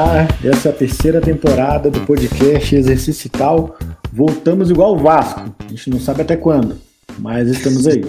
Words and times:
Ar. 0.00 0.28
Essa 0.42 0.70
é 0.70 0.72
a 0.72 0.74
terceira 0.74 1.20
temporada 1.20 1.90
do 1.90 2.00
podcast 2.06 2.74
Exercício 2.74 3.26
e 3.26 3.30
Tal. 3.30 3.76
Voltamos 4.10 4.70
igual 4.70 4.94
o 4.94 4.98
Vasco. 4.98 5.54
A 5.58 5.68
gente 5.68 5.90
não 5.90 6.00
sabe 6.00 6.22
até 6.22 6.38
quando, 6.38 6.78
mas 7.18 7.46
estamos 7.48 7.86
aí. 7.86 8.00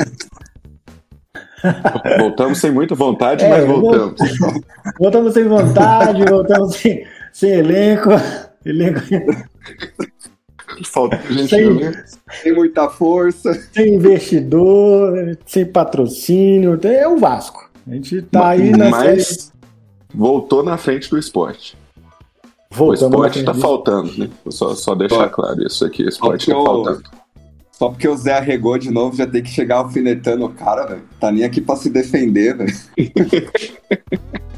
voltamos 2.18 2.60
sem 2.60 2.72
muita 2.72 2.96
vontade, 2.96 3.44
é, 3.44 3.50
mas 3.50 3.68
voltamos. 3.68 4.16
Voltamos 4.98 5.34
sem 5.34 5.44
vontade, 5.44 6.24
voltamos 6.24 6.76
sem, 6.76 7.06
sem 7.34 7.52
elenco. 7.52 8.10
elenco. 8.66 9.02
Falta 10.86 11.20
gente 11.30 11.50
sem, 11.50 11.74
né? 11.74 12.06
sem 12.42 12.54
muita 12.54 12.90
força. 12.90 13.54
Sem 13.74 13.96
investidor, 13.96 15.38
sem 15.46 15.66
patrocínio. 15.66 16.80
É 16.84 17.06
o 17.06 17.18
Vasco. 17.18 17.70
A 17.86 17.94
gente 17.94 18.22
tá 18.22 18.40
mas, 18.40 18.62
aí 18.62 18.72
na 18.72 18.90
Mas 18.90 19.28
série... 19.28 19.52
voltou 20.16 20.64
na 20.64 20.78
frente 20.78 21.10
do 21.10 21.20
esporte. 21.20 21.81
Voltamos 22.74 23.04
o 23.04 23.18
esporte 23.18 23.40
está 23.40 23.54
faltando, 23.54 24.18
né? 24.18 24.30
Só, 24.50 24.74
só 24.74 24.96
deixar 24.96 25.30
claro 25.30 25.62
isso 25.68 25.86
aqui. 25.86 26.04
O 26.04 26.10
esporte 26.10 26.50
está 26.50 26.64
faltando. 26.64 27.04
Só 27.72 27.90
porque 27.90 28.08
o 28.08 28.16
Zé 28.16 28.38
arregou 28.38 28.78
de 28.78 28.90
novo, 28.90 29.18
já 29.18 29.28
tem 29.28 29.44
que 29.44 29.50
chegar 29.50 29.78
alfinetando 29.78 30.46
o 30.46 30.50
cara, 30.50 30.86
velho. 30.86 31.02
Tá 31.20 31.32
nem 31.32 31.44
aqui 31.44 31.60
pra 31.60 31.76
se 31.76 31.90
defender, 31.90 32.56
velho. 32.56 32.74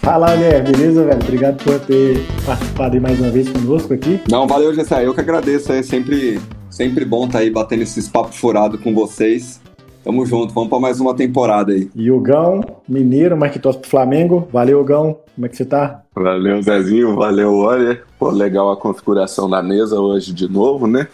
Fala, 0.00 0.34
Guilherme, 0.36 0.72
beleza, 0.72 1.04
velho? 1.04 1.20
Obrigado 1.20 1.62
por 1.62 1.78
ter 1.80 2.24
participado 2.44 3.00
mais 3.00 3.20
uma 3.20 3.28
vez 3.28 3.48
conosco 3.48 3.92
aqui. 3.92 4.20
Não, 4.30 4.46
valeu, 4.46 4.72
Gessé. 4.72 5.04
Eu 5.04 5.12
que 5.12 5.20
agradeço. 5.20 5.72
É 5.72 5.82
sempre, 5.82 6.40
sempre 6.70 7.04
bom 7.04 7.26
estar 7.26 7.38
tá 7.38 7.44
aí 7.44 7.50
batendo 7.50 7.82
esses 7.82 8.08
papos 8.08 8.36
furados 8.36 8.80
com 8.80 8.94
vocês. 8.94 9.60
Tamo 10.06 10.24
junto, 10.24 10.54
vamos 10.54 10.70
para 10.70 10.78
mais 10.78 11.00
uma 11.00 11.16
temporada 11.16 11.72
aí. 11.72 11.90
E 11.92 12.12
o 12.12 12.20
Gão, 12.20 12.60
mineiro, 12.88 13.36
mas 13.36 13.50
que 13.50 13.58
torce 13.58 13.80
pro 13.80 13.90
Flamengo. 13.90 14.48
Valeu, 14.52 14.84
Gão. 14.84 15.18
Como 15.34 15.44
é 15.44 15.48
que 15.48 15.56
você 15.56 15.64
tá? 15.64 16.04
Valeu, 16.14 16.62
Zezinho. 16.62 17.16
Valeu, 17.16 17.56
olha. 17.56 18.00
Pô, 18.16 18.30
legal 18.30 18.70
a 18.70 18.76
configuração 18.76 19.50
da 19.50 19.60
mesa 19.64 19.98
hoje 19.98 20.32
de 20.32 20.48
novo, 20.48 20.86
né? 20.86 21.08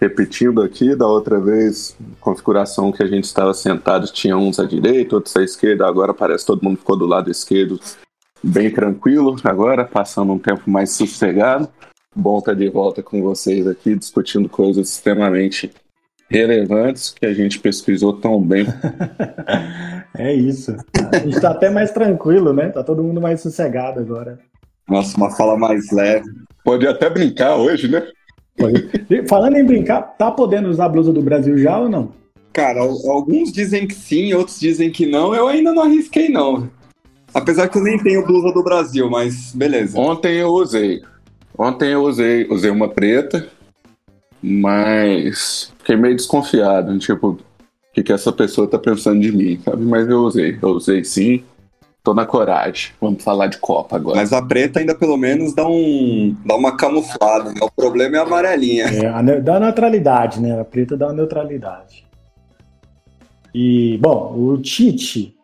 Repetindo 0.00 0.62
aqui, 0.62 0.96
da 0.96 1.06
outra 1.06 1.38
vez, 1.38 1.94
configuração 2.22 2.90
que 2.90 3.02
a 3.02 3.06
gente 3.06 3.24
estava 3.24 3.52
sentado, 3.52 4.06
tinha 4.06 4.34
uns 4.34 4.58
à 4.58 4.64
direita, 4.64 5.16
outros 5.16 5.36
à 5.36 5.42
esquerda, 5.42 5.86
agora 5.86 6.14
parece 6.14 6.44
que 6.44 6.46
todo 6.46 6.64
mundo 6.64 6.78
ficou 6.78 6.96
do 6.96 7.04
lado 7.04 7.30
esquerdo, 7.30 7.78
bem 8.42 8.70
tranquilo 8.70 9.36
agora, 9.44 9.84
passando 9.84 10.32
um 10.32 10.38
tempo 10.38 10.62
mais 10.70 10.92
sossegado. 10.92 11.68
Bom 12.16 12.38
estar 12.38 12.54
de 12.54 12.70
volta 12.70 13.02
com 13.02 13.20
vocês 13.22 13.66
aqui, 13.66 13.94
discutindo 13.94 14.48
coisas 14.48 14.88
extremamente 14.88 15.70
relevantes 16.30 17.10
que 17.10 17.26
a 17.26 17.32
gente 17.32 17.58
pesquisou 17.58 18.12
tão 18.14 18.40
bem. 18.40 18.66
é 20.16 20.32
isso. 20.32 20.76
A 21.12 21.18
gente 21.18 21.36
está 21.36 21.50
até 21.50 21.70
mais 21.70 21.90
tranquilo, 21.90 22.52
né? 22.52 22.68
Tá 22.68 22.82
todo 22.82 23.02
mundo 23.02 23.20
mais 23.20 23.40
sossegado 23.40 24.00
agora. 24.00 24.38
Nossa, 24.88 25.16
uma 25.16 25.30
fala 25.30 25.56
mais 25.56 25.90
leve. 25.90 26.28
Pode 26.64 26.86
até 26.86 27.08
brincar 27.08 27.56
hoje, 27.56 27.88
né? 27.88 28.06
Falando 29.28 29.56
em 29.56 29.64
brincar, 29.64 30.02
tá 30.02 30.30
podendo 30.30 30.68
usar 30.68 30.86
a 30.86 30.88
blusa 30.88 31.12
do 31.12 31.22
Brasil 31.22 31.56
já 31.58 31.78
ou 31.78 31.88
não? 31.88 32.12
Cara, 32.52 32.80
alguns 32.80 33.52
dizem 33.52 33.86
que 33.86 33.94
sim, 33.94 34.32
outros 34.34 34.58
dizem 34.58 34.90
que 34.90 35.06
não. 35.06 35.34
Eu 35.34 35.46
ainda 35.46 35.72
não 35.72 35.84
arrisquei, 35.84 36.28
não. 36.28 36.68
Apesar 37.32 37.68
que 37.68 37.78
eu 37.78 37.84
nem 37.84 37.98
tenho 37.98 38.26
blusa 38.26 38.52
do 38.52 38.62
Brasil, 38.62 39.08
mas 39.08 39.52
beleza. 39.54 39.98
Ontem 39.98 40.36
eu 40.36 40.48
usei. 40.48 41.02
Ontem 41.56 41.92
eu 41.92 42.02
usei, 42.02 42.46
usei 42.48 42.70
uma 42.70 42.88
preta, 42.88 43.46
mas 44.42 45.72
fiquei 45.88 45.96
meio 45.96 46.14
desconfiado, 46.14 46.98
tipo, 46.98 47.28
o 47.28 47.38
que, 47.94 48.02
que 48.02 48.12
essa 48.12 48.30
pessoa 48.30 48.68
tá 48.68 48.78
pensando 48.78 49.20
de 49.20 49.32
mim, 49.32 49.58
sabe? 49.64 49.82
Mas 49.82 50.06
eu 50.06 50.20
usei, 50.20 50.58
eu 50.60 50.68
usei 50.68 51.02
sim. 51.02 51.42
Tô 52.04 52.14
na 52.14 52.26
coragem. 52.26 52.92
Vamos 53.00 53.24
falar 53.24 53.48
de 53.48 53.58
Copa 53.58 53.96
agora. 53.96 54.16
Mas 54.16 54.32
a 54.32 54.40
preta 54.40 54.80
ainda 54.80 54.94
pelo 54.94 55.16
menos 55.16 55.54
dá 55.54 55.66
um 55.66 56.34
dá 56.44 56.56
uma 56.56 56.76
camuflada. 56.76 57.50
Né? 57.50 57.60
O 57.60 57.70
problema 57.70 58.16
é 58.16 58.20
a 58.20 58.22
amarelinha. 58.22 58.84
É, 58.84 59.40
dá 59.40 59.58
neutralidade, 59.58 60.40
né? 60.40 60.58
A 60.60 60.64
preta 60.64 60.96
dá 60.96 61.06
uma 61.06 61.14
neutralidade. 61.14 62.06
E, 63.54 63.98
bom, 63.98 64.34
o 64.38 64.58
Tite, 64.58 65.34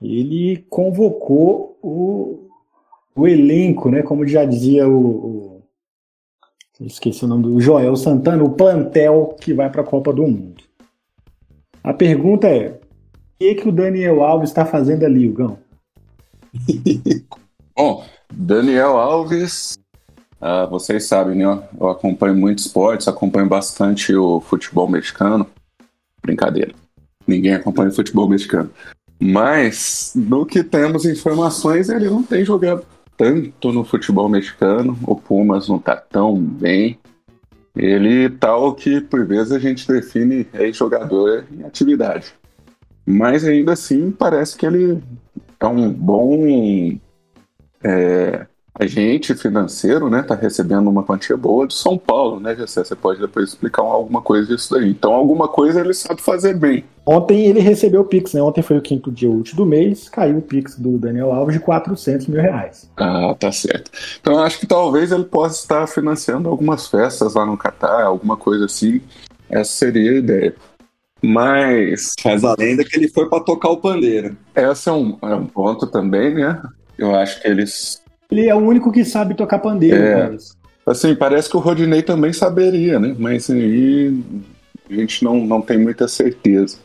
ele 0.00 0.64
convocou 0.68 1.78
o, 1.82 2.48
o 3.16 3.26
elenco, 3.26 3.88
né? 3.88 4.02
Como 4.02 4.26
já 4.26 4.44
dizia 4.44 4.86
o, 4.86 5.00
o 5.00 5.61
esqueci 6.80 7.24
o 7.24 7.28
nome 7.28 7.44
do 7.44 7.60
Joel 7.60 7.94
Santana, 7.96 8.42
o 8.42 8.52
plantel 8.52 9.36
que 9.40 9.52
vai 9.52 9.70
para 9.70 9.82
a 9.82 9.86
Copa 9.86 10.12
do 10.12 10.22
Mundo. 10.22 10.62
A 11.84 11.92
pergunta 11.92 12.48
é: 12.48 12.68
o 12.68 12.78
que, 13.38 13.54
que 13.56 13.68
o 13.68 13.72
Daniel 13.72 14.22
Alves 14.22 14.50
está 14.50 14.64
fazendo 14.64 15.04
ali, 15.04 15.28
Hugão? 15.28 15.58
Bom, 17.76 18.04
Daniel 18.32 18.96
Alves, 18.96 19.78
uh, 20.40 20.68
vocês 20.70 21.04
sabem, 21.04 21.36
né? 21.36 21.62
Eu 21.78 21.88
acompanho 21.88 22.34
muito 22.34 22.60
esportes, 22.60 23.08
acompanho 23.08 23.48
bastante 23.48 24.14
o 24.14 24.40
futebol 24.40 24.88
mexicano. 24.88 25.46
Brincadeira. 26.22 26.72
Ninguém 27.26 27.54
acompanha 27.54 27.90
o 27.90 27.94
futebol 27.94 28.28
mexicano. 28.28 28.70
Mas, 29.20 30.12
no 30.14 30.44
que 30.44 30.64
temos 30.64 31.04
informações, 31.04 31.88
ele 31.88 32.10
não 32.10 32.22
tem 32.22 32.44
jogado 32.44 32.84
tanto 33.16 33.72
no 33.72 33.84
futebol 33.84 34.28
mexicano. 34.28 34.98
O 35.06 35.16
Pumas 35.16 35.68
não 35.68 35.78
tá 35.78 35.96
tão 35.96 36.38
bem. 36.38 36.98
Ele 37.74 38.28
tá 38.28 38.56
o 38.56 38.74
que 38.74 39.00
por 39.00 39.26
vezes 39.26 39.52
a 39.52 39.58
gente 39.58 39.86
define 39.86 40.46
ex-jogador 40.52 41.46
em 41.50 41.64
atividade. 41.64 42.34
Mas 43.06 43.44
ainda 43.44 43.72
assim 43.72 44.10
parece 44.10 44.56
que 44.56 44.66
ele 44.66 45.02
é 45.58 45.66
um 45.66 45.90
bom 45.90 46.46
é, 47.82 48.46
agente 48.78 49.34
financeiro, 49.34 50.08
né? 50.08 50.22
Tá 50.22 50.34
recebendo 50.34 50.88
uma 50.88 51.02
quantia 51.02 51.36
boa 51.36 51.66
de 51.66 51.74
São 51.74 51.98
Paulo, 51.98 52.40
né, 52.40 52.56
Jessé? 52.56 52.82
Você 52.82 52.96
pode 52.96 53.20
depois 53.20 53.50
explicar 53.50 53.82
alguma 53.82 54.22
coisa 54.22 54.46
disso 54.46 54.74
daí. 54.74 54.90
Então, 54.90 55.12
alguma 55.12 55.46
coisa 55.46 55.80
ele 55.80 55.92
sabe 55.92 56.22
fazer 56.22 56.54
bem. 56.54 56.84
Ontem 57.04 57.46
ele 57.46 57.60
recebeu 57.60 58.00
o 58.00 58.04
Pix, 58.04 58.32
né? 58.32 58.40
Ontem 58.40 58.62
foi 58.62 58.78
o 58.78 58.82
quinto 58.82 59.10
dia 59.10 59.30
útil 59.30 59.56
do 59.56 59.66
mês, 59.66 60.08
caiu 60.08 60.38
o 60.38 60.42
Pix 60.42 60.78
do 60.78 60.96
Daniel 60.96 61.32
Alves 61.32 61.54
de 61.54 61.60
400 61.60 62.26
mil 62.28 62.40
reais. 62.40 62.90
Ah, 62.96 63.34
tá 63.38 63.52
certo. 63.52 63.90
Então, 64.20 64.38
acho 64.38 64.58
que 64.58 64.66
talvez 64.66 65.12
ele 65.12 65.24
possa 65.24 65.60
estar 65.60 65.86
financiando 65.86 66.48
algumas 66.48 66.86
festas 66.86 67.34
lá 67.34 67.44
no 67.44 67.58
Catar, 67.58 68.04
alguma 68.04 68.36
coisa 68.36 68.64
assim. 68.64 69.00
Essa 69.50 69.70
seria 69.70 70.12
a 70.12 70.14
ideia. 70.14 70.54
Mas. 71.20 72.12
Faz 72.20 72.42
a 72.42 72.54
lenda 72.58 72.84
que 72.84 72.96
ele 72.96 73.08
foi 73.08 73.28
para 73.28 73.42
tocar 73.42 73.68
o 73.68 73.76
pandeiro. 73.76 74.36
Esse 74.54 74.88
é 74.88 74.92
um, 74.92 75.18
é 75.22 75.34
um 75.34 75.46
ponto 75.46 75.86
também, 75.86 76.34
né? 76.34 76.60
Eu 76.96 77.14
acho 77.14 77.40
que 77.40 77.48
eles 77.48 78.01
ele 78.32 78.48
é 78.48 78.54
o 78.54 78.58
único 78.58 78.90
que 78.90 79.04
sabe 79.04 79.34
tocar 79.34 79.58
pandeiro. 79.58 80.02
É. 80.02 80.36
Assim, 80.86 81.14
parece 81.14 81.50
que 81.50 81.56
o 81.56 81.60
Rodinei 81.60 82.02
também 82.02 82.32
saberia, 82.32 82.98
né? 82.98 83.14
Mas 83.18 83.48
aí 83.50 84.18
a 84.90 84.94
gente 84.94 85.22
não, 85.22 85.36
não 85.36 85.60
tem 85.60 85.78
muita 85.78 86.08
certeza. 86.08 86.78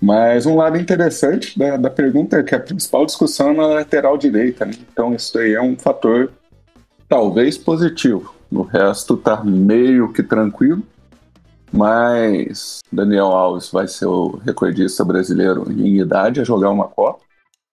Mas 0.00 0.44
um 0.44 0.56
lado 0.56 0.76
interessante 0.76 1.58
da, 1.58 1.78
da 1.78 1.90
pergunta 1.90 2.36
é 2.36 2.42
que 2.42 2.54
a 2.54 2.60
principal 2.60 3.06
discussão 3.06 3.50
é 3.50 3.54
na 3.54 3.66
lateral 3.66 4.18
direita, 4.18 4.66
né? 4.66 4.72
Então 4.92 5.14
isso 5.14 5.38
aí 5.38 5.54
é 5.54 5.62
um 5.62 5.74
fator 5.76 6.30
talvez 7.08 7.56
positivo. 7.56 8.34
O 8.50 8.62
resto 8.62 9.16
tá 9.16 9.42
meio 9.42 10.12
que 10.12 10.22
tranquilo. 10.22 10.82
Mas 11.72 12.80
Daniel 12.92 13.26
Alves 13.26 13.70
vai 13.70 13.88
ser 13.88 14.06
o 14.06 14.38
recordista 14.44 15.04
brasileiro 15.04 15.66
em 15.72 15.98
idade 15.98 16.40
a 16.40 16.44
jogar 16.44 16.70
uma 16.70 16.86
Copa. 16.86 17.24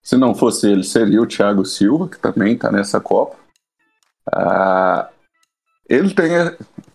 Se 0.04 0.18
não 0.18 0.34
fosse 0.34 0.70
ele, 0.70 0.84
seria 0.84 1.22
o 1.22 1.28
Thiago 1.28 1.66
Silva, 1.66 2.08
que 2.08 2.20
também 2.20 2.54
está 2.54 2.72
nessa 2.72 3.00
Copa. 3.00 3.36
Ah, 4.32 5.10
ele 5.88 6.14
tem, 6.14 6.30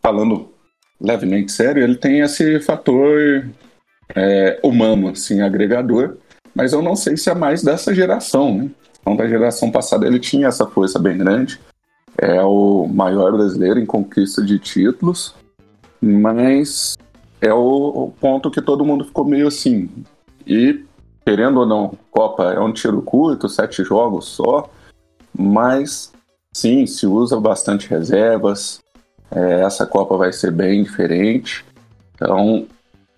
falando 0.03 0.53
levemente 1.01 1.53
sério, 1.53 1.83
ele 1.83 1.97
tem 1.97 2.21
esse 2.21 2.61
fator 2.61 3.47
é, 4.15 4.59
humano, 4.63 5.09
assim, 5.09 5.41
agregador, 5.41 6.17
mas 6.55 6.73
eu 6.73 6.83
não 6.83 6.97
sei 6.97 7.17
se 7.17 7.29
é 7.31 7.35
mais 7.35 7.63
dessa 7.63 7.95
geração, 7.95 8.57
né? 8.57 8.71
Então, 9.01 9.15
da 9.15 9.29
geração 9.29 9.71
passada 9.71 10.07
ele 10.07 10.19
tinha 10.19 10.49
essa 10.49 10.67
força 10.67 10.99
bem 10.99 11.17
grande, 11.19 11.61
é 12.19 12.43
o 12.43 12.89
maior 12.89 13.33
brasileiro 13.33 13.79
em 13.79 13.87
conquista 13.87 14.43
de 14.43 14.59
títulos, 14.59 15.35
mas 16.01 16.97
é 17.41 17.53
o, 17.53 18.13
ponto 18.19 18.51
que 18.51 18.63
todo 18.63 18.85
mundo 18.85 19.05
ficou 19.05 19.25
meio 19.25 19.47
assim. 19.47 19.89
E 20.47 20.85
querendo 21.27 21.59
ou 21.59 21.67
não, 21.67 21.99
Copa 22.09 22.53
é 22.53 22.61
um 22.61 22.73
tiro 22.73 23.03
curto, 23.03 23.49
sete 23.49 23.83
jogos 23.83 24.27
só, 24.27 24.71
mas 25.37 26.13
sim, 26.55 26.87
se 26.87 27.05
usa 27.05 27.41
bastante 27.41 27.91
reservas. 27.91 28.81
É, 29.29 29.63
essa 29.63 29.85
Copa 29.85 30.17
vai 30.17 30.33
ser 30.33 30.53
bem 30.53 30.85
diferente, 30.85 31.65
então 32.15 32.69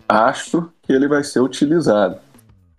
acho 0.07 0.71
que 0.81 0.91
ele 0.91 1.07
vai 1.07 1.23
ser 1.23 1.39
utilizado. 1.39 2.17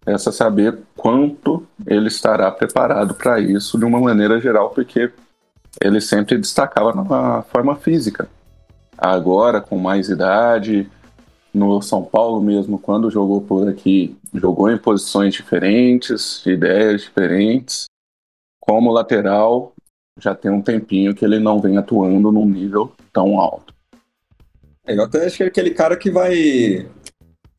Essa 0.04 0.32
saber 0.32 0.76
quanto 0.96 1.64
ele 1.86 2.08
estará 2.08 2.50
preparado 2.50 3.14
para 3.14 3.38
isso 3.38 3.78
de 3.78 3.84
uma 3.84 4.00
maneira 4.00 4.40
geral, 4.40 4.70
porque 4.70 5.12
ele 5.80 6.00
sempre 6.00 6.38
destacava 6.38 6.92
na 6.92 7.42
forma 7.42 7.76
física. 7.76 8.28
Agora, 8.98 9.60
com 9.60 9.78
mais 9.78 10.08
idade, 10.08 10.90
no 11.52 11.80
São 11.82 12.02
Paulo 12.02 12.40
mesmo, 12.40 12.78
quando 12.78 13.10
jogou 13.10 13.40
por 13.40 13.68
aqui, 13.68 14.16
jogou 14.34 14.70
em 14.70 14.78
posições 14.78 15.34
diferentes, 15.34 16.44
ideias 16.46 17.02
diferentes. 17.02 17.86
Como 18.60 18.92
lateral, 18.92 19.72
já 20.18 20.34
tem 20.34 20.50
um 20.50 20.62
tempinho 20.62 21.14
que 21.14 21.24
ele 21.24 21.38
não 21.38 21.60
vem 21.60 21.76
atuando 21.76 22.30
num 22.30 22.46
nível 22.46 22.92
tão 23.12 23.38
alto. 23.40 23.74
É, 24.86 24.96
eu 24.96 25.04
até 25.04 25.26
acho 25.26 25.38
que 25.38 25.42
é 25.42 25.46
aquele 25.46 25.70
cara 25.70 25.96
que 25.96 26.10
vai. 26.10 26.86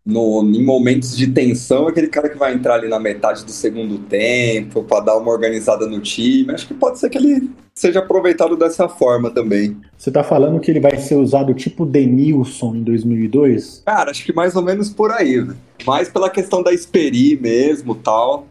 No, 0.04 0.42
em 0.44 0.66
momentos 0.66 1.16
de 1.16 1.28
tensão, 1.28 1.88
aquele 1.88 2.08
cara 2.08 2.28
que 2.28 2.38
vai 2.38 2.56
entrar 2.56 2.76
ali 2.76 2.88
na 2.88 3.00
metade 3.00 3.46
do 3.46 3.52
segundo 3.52 4.00
tempo 4.00 4.84
para 4.84 5.06
dar 5.06 5.18
uma 5.18 5.32
organizada 5.32 5.86
no 5.86 6.00
time. 6.00 6.52
Acho 6.52 6.68
que 6.68 6.74
pode 6.74 6.98
ser 6.98 7.10
que 7.10 7.20
ele 7.20 7.52
seja 7.74 8.00
aproveitado 8.00 8.58
dessa 8.58 8.90
forma 8.90 9.30
também. 9.30 9.78
Você 9.96 10.10
tá 10.10 10.24
falando 10.24 10.60
que 10.60 10.72
ele 10.72 10.80
vai 10.80 10.98
ser 10.98 11.16
usado 11.16 11.54
tipo 11.54 11.86
Denilson 11.86 12.76
em 12.76 12.84
2002? 12.84 13.84
Cara, 13.86 14.10
acho 14.10 14.26
que 14.26 14.34
mais 14.34 14.56
ou 14.56 14.64
menos 14.64 14.90
por 14.90 15.12
aí. 15.12 15.46
Mais 15.86 16.10
pela 16.10 16.32
questão 16.32 16.64
da 16.64 16.74
Esperi 16.74 17.40
mesmo 17.40 17.94
tal. 17.94 18.48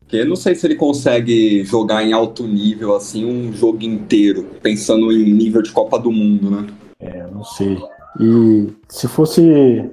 Porque 0.00 0.24
não 0.24 0.36
sei 0.36 0.54
se 0.54 0.66
ele 0.66 0.76
consegue 0.76 1.62
jogar 1.64 2.02
em 2.02 2.14
alto 2.14 2.46
nível, 2.46 2.96
assim, 2.96 3.26
um 3.26 3.52
jogo 3.52 3.84
inteiro, 3.84 4.46
pensando 4.62 5.12
em 5.12 5.30
nível 5.34 5.60
de 5.60 5.70
Copa 5.70 5.98
do 5.98 6.10
Mundo, 6.10 6.50
né? 6.50 6.66
É, 6.98 7.26
não 7.30 7.44
sei. 7.44 7.78
E 8.18 8.68
se 8.88 9.06
fosse 9.06 9.90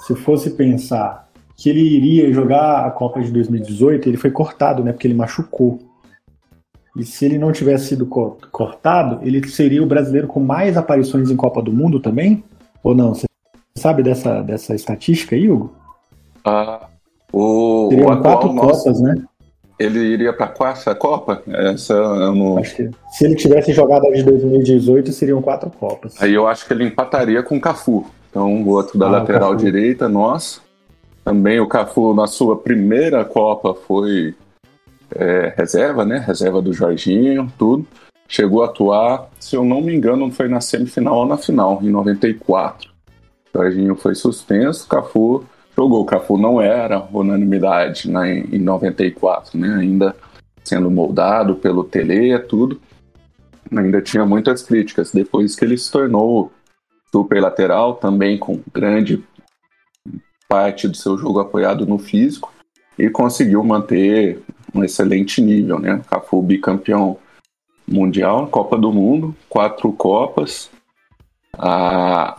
se 0.00 0.14
fosse 0.14 0.50
pensar 0.50 1.28
que 1.56 1.68
ele 1.68 1.80
iria 1.80 2.32
jogar 2.32 2.86
a 2.86 2.90
Copa 2.90 3.20
de 3.20 3.30
2018, 3.30 4.08
ele 4.08 4.16
foi 4.16 4.30
cortado, 4.30 4.82
né? 4.82 4.92
Porque 4.92 5.06
ele 5.06 5.14
machucou. 5.14 5.78
E 6.96 7.04
se 7.04 7.24
ele 7.24 7.38
não 7.38 7.52
tivesse 7.52 7.88
sido 7.88 8.06
cortado, 8.06 9.20
ele 9.22 9.46
seria 9.48 9.82
o 9.82 9.86
brasileiro 9.86 10.26
com 10.26 10.40
mais 10.40 10.76
aparições 10.76 11.30
em 11.30 11.36
Copa 11.36 11.62
do 11.62 11.72
Mundo 11.72 12.00
também? 12.00 12.42
Ou 12.82 12.94
não? 12.94 13.14
Você 13.14 13.26
sabe 13.76 14.02
dessa, 14.02 14.42
dessa 14.42 14.74
estatística 14.74 15.36
aí, 15.36 15.50
Hugo? 15.50 15.72
Ah, 16.44 16.88
o, 17.32 17.88
Seriam 17.90 18.10
o 18.10 18.22
quatro 18.22 18.54
Copas, 18.54 19.00
né? 19.00 19.14
Ele 19.78 19.98
iria 19.98 20.32
para 20.32 20.46
a 20.46 20.48
quarta 20.48 20.94
Copa? 20.94 21.42
Essa 21.46 21.92
eu 21.92 22.34
não... 22.34 22.58
Acho 22.58 22.76
que 22.76 22.90
se 23.12 23.24
ele 23.24 23.34
tivesse 23.34 23.72
jogado 23.72 24.06
a 24.06 24.10
de 24.10 24.22
2018, 24.22 25.12
seriam 25.12 25.40
quatro 25.40 25.70
Copas. 25.70 26.20
Aí 26.20 26.34
eu 26.34 26.46
acho 26.46 26.66
que 26.66 26.72
ele 26.72 26.84
empataria 26.84 27.42
com 27.42 27.56
o 27.56 27.60
Cafu. 27.60 28.06
Então, 28.30 28.62
o 28.62 28.68
outro 28.68 28.98
da 28.98 29.06
ah, 29.06 29.10
lateral 29.10 29.54
direita, 29.54 30.08
nós. 30.08 30.62
Também 31.24 31.60
o 31.60 31.68
Cafu, 31.68 32.14
na 32.14 32.26
sua 32.26 32.56
primeira 32.56 33.24
Copa, 33.24 33.74
foi 33.74 34.34
é, 35.14 35.52
reserva, 35.56 36.04
né? 36.04 36.18
Reserva 36.18 36.62
do 36.62 36.72
Jorginho, 36.72 37.52
tudo. 37.58 37.86
Chegou 38.28 38.62
a 38.62 38.66
atuar, 38.66 39.28
se 39.40 39.56
eu 39.56 39.64
não 39.64 39.80
me 39.80 39.94
engano, 39.94 40.30
foi 40.30 40.48
na 40.48 40.60
semifinal 40.60 41.16
ou 41.16 41.26
na 41.26 41.36
final, 41.36 41.80
em 41.82 41.90
94. 41.90 42.88
O 43.52 43.58
Jorginho 43.58 43.96
foi 43.96 44.14
suspenso, 44.14 44.86
Cafu 44.86 45.44
jogou. 45.76 46.02
O 46.02 46.04
Cafu 46.04 46.38
não 46.38 46.60
era 46.60 47.06
unanimidade 47.12 48.10
né, 48.10 48.38
em 48.38 48.58
94, 48.58 49.58
né? 49.58 49.76
Ainda 49.80 50.14
sendo 50.62 50.90
moldado 50.90 51.56
pelo 51.56 51.82
Tele, 51.82 52.38
tudo. 52.38 52.80
Ainda 53.74 54.00
tinha 54.00 54.24
muitas 54.24 54.62
críticas. 54.62 55.10
Depois 55.10 55.56
que 55.56 55.64
ele 55.64 55.76
se 55.76 55.90
tornou 55.90 56.52
super 57.12 57.40
lateral, 57.40 57.94
também 57.94 58.38
com 58.38 58.60
grande 58.72 59.24
parte 60.48 60.88
do 60.88 60.96
seu 60.96 61.16
jogo 61.16 61.40
apoiado 61.40 61.86
no 61.86 61.98
físico, 61.98 62.52
e 62.98 63.08
conseguiu 63.08 63.62
manter 63.62 64.42
um 64.74 64.84
excelente 64.84 65.40
nível, 65.40 65.78
né? 65.78 66.00
Cafu 66.08 66.42
bicampeão 66.42 67.18
mundial, 67.86 68.46
Copa 68.48 68.76
do 68.78 68.92
Mundo, 68.92 69.34
quatro 69.48 69.92
Copas. 69.92 70.70
A 71.58 72.38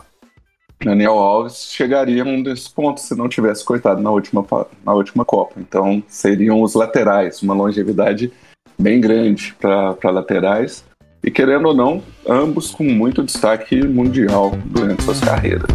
Daniel 0.82 1.18
Alves 1.18 1.70
chegaria 1.70 2.22
a 2.22 2.26
um 2.26 2.42
desses 2.42 2.68
pontos 2.68 3.04
se 3.04 3.14
não 3.14 3.28
tivesse 3.28 3.64
cortado 3.64 4.00
na 4.00 4.10
última, 4.10 4.44
na 4.84 4.94
última 4.94 5.24
Copa. 5.24 5.54
Então 5.58 6.02
seriam 6.08 6.62
os 6.62 6.74
laterais, 6.74 7.42
uma 7.42 7.54
longevidade 7.54 8.32
bem 8.78 9.00
grande 9.00 9.54
para 9.54 10.10
laterais. 10.10 10.84
E 11.24 11.30
querendo 11.30 11.68
ou 11.68 11.74
não, 11.74 12.02
ambos 12.28 12.72
com 12.72 12.82
muito 12.82 13.22
destaque 13.22 13.86
mundial 13.86 14.58
durante 14.66 15.04
suas 15.04 15.20
carreiras. 15.20 15.70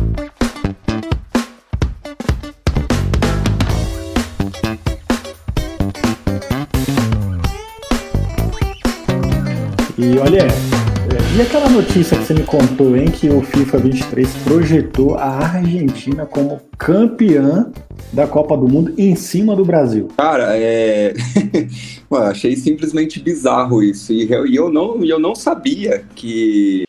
E 9.97 10.19
olha, 10.19 10.47
e 11.37 11.41
aquela 11.41 11.69
notícia 11.69 12.17
que 12.17 12.25
você 12.25 12.33
me 12.33 12.43
contou, 12.43 12.97
hein, 12.97 13.09
que 13.09 13.29
o 13.29 13.41
FIFA 13.41 13.77
23 13.77 14.29
projetou 14.43 15.15
a 15.15 15.29
Argentina 15.29 16.25
como 16.25 16.59
campeã 16.77 17.71
da 18.11 18.27
Copa 18.27 18.57
do 18.57 18.67
Mundo 18.67 18.93
em 18.97 19.15
cima 19.15 19.55
do 19.55 19.63
Brasil? 19.63 20.09
Cara, 20.17 20.57
é. 20.57 21.13
Achei 22.11 22.55
simplesmente 22.55 23.19
bizarro 23.19 23.83
isso. 23.83 24.13
E 24.13 24.55
eu 24.55 24.71
não, 24.71 25.03
eu 25.03 25.19
não 25.19 25.35
sabia 25.35 26.05
que, 26.15 26.83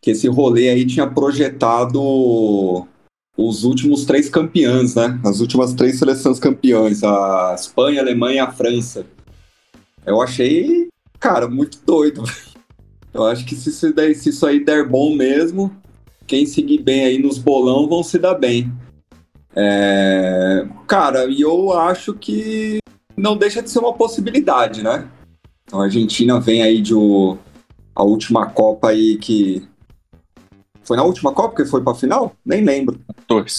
que 0.00 0.12
esse 0.12 0.28
rolê 0.28 0.68
aí 0.68 0.86
tinha 0.86 1.06
projetado 1.06 2.86
os 3.36 3.64
últimos 3.64 4.04
três 4.04 4.28
campeões, 4.28 4.94
né? 4.94 5.18
As 5.24 5.40
últimas 5.40 5.72
três 5.74 5.98
seleções 5.98 6.38
campeões, 6.38 7.02
a 7.02 7.54
Espanha, 7.58 8.00
a 8.00 8.04
Alemanha 8.04 8.36
e 8.36 8.38
a 8.38 8.52
França. 8.52 9.06
Eu 10.06 10.20
achei 10.22 10.90
cara, 11.20 11.46
muito 11.46 11.78
doido. 11.84 12.24
Eu 13.12 13.26
acho 13.26 13.44
que 13.44 13.54
se 13.54 13.68
isso, 13.68 13.92
der, 13.92 14.14
se 14.14 14.30
isso 14.30 14.46
aí 14.46 14.64
der 14.64 14.88
bom 14.88 15.14
mesmo, 15.16 15.76
quem 16.28 16.46
seguir 16.46 16.78
bem 16.78 17.04
aí 17.04 17.18
nos 17.18 17.38
bolão 17.38 17.88
vão 17.88 18.04
se 18.04 18.20
dar 18.20 18.34
bem. 18.34 18.72
É... 19.54 20.64
Cara, 20.86 21.24
e 21.24 21.40
eu 21.40 21.72
acho 21.72 22.14
que 22.14 22.78
não 23.16 23.36
deixa 23.36 23.62
de 23.62 23.70
ser 23.70 23.78
uma 23.78 23.92
possibilidade, 23.92 24.82
né? 24.82 25.08
A 25.72 25.82
Argentina 25.82 26.40
vem 26.40 26.62
aí 26.62 26.80
de 26.80 26.94
o... 26.94 27.36
a 27.94 28.02
última 28.02 28.46
Copa 28.46 28.90
aí 28.90 29.16
que. 29.16 29.66
Foi 30.82 30.96
na 30.96 31.04
última 31.04 31.32
Copa 31.32 31.56
que 31.56 31.64
foi 31.64 31.82
pra 31.82 31.94
final? 31.94 32.34
Nem 32.44 32.64
lembro. 32.64 32.98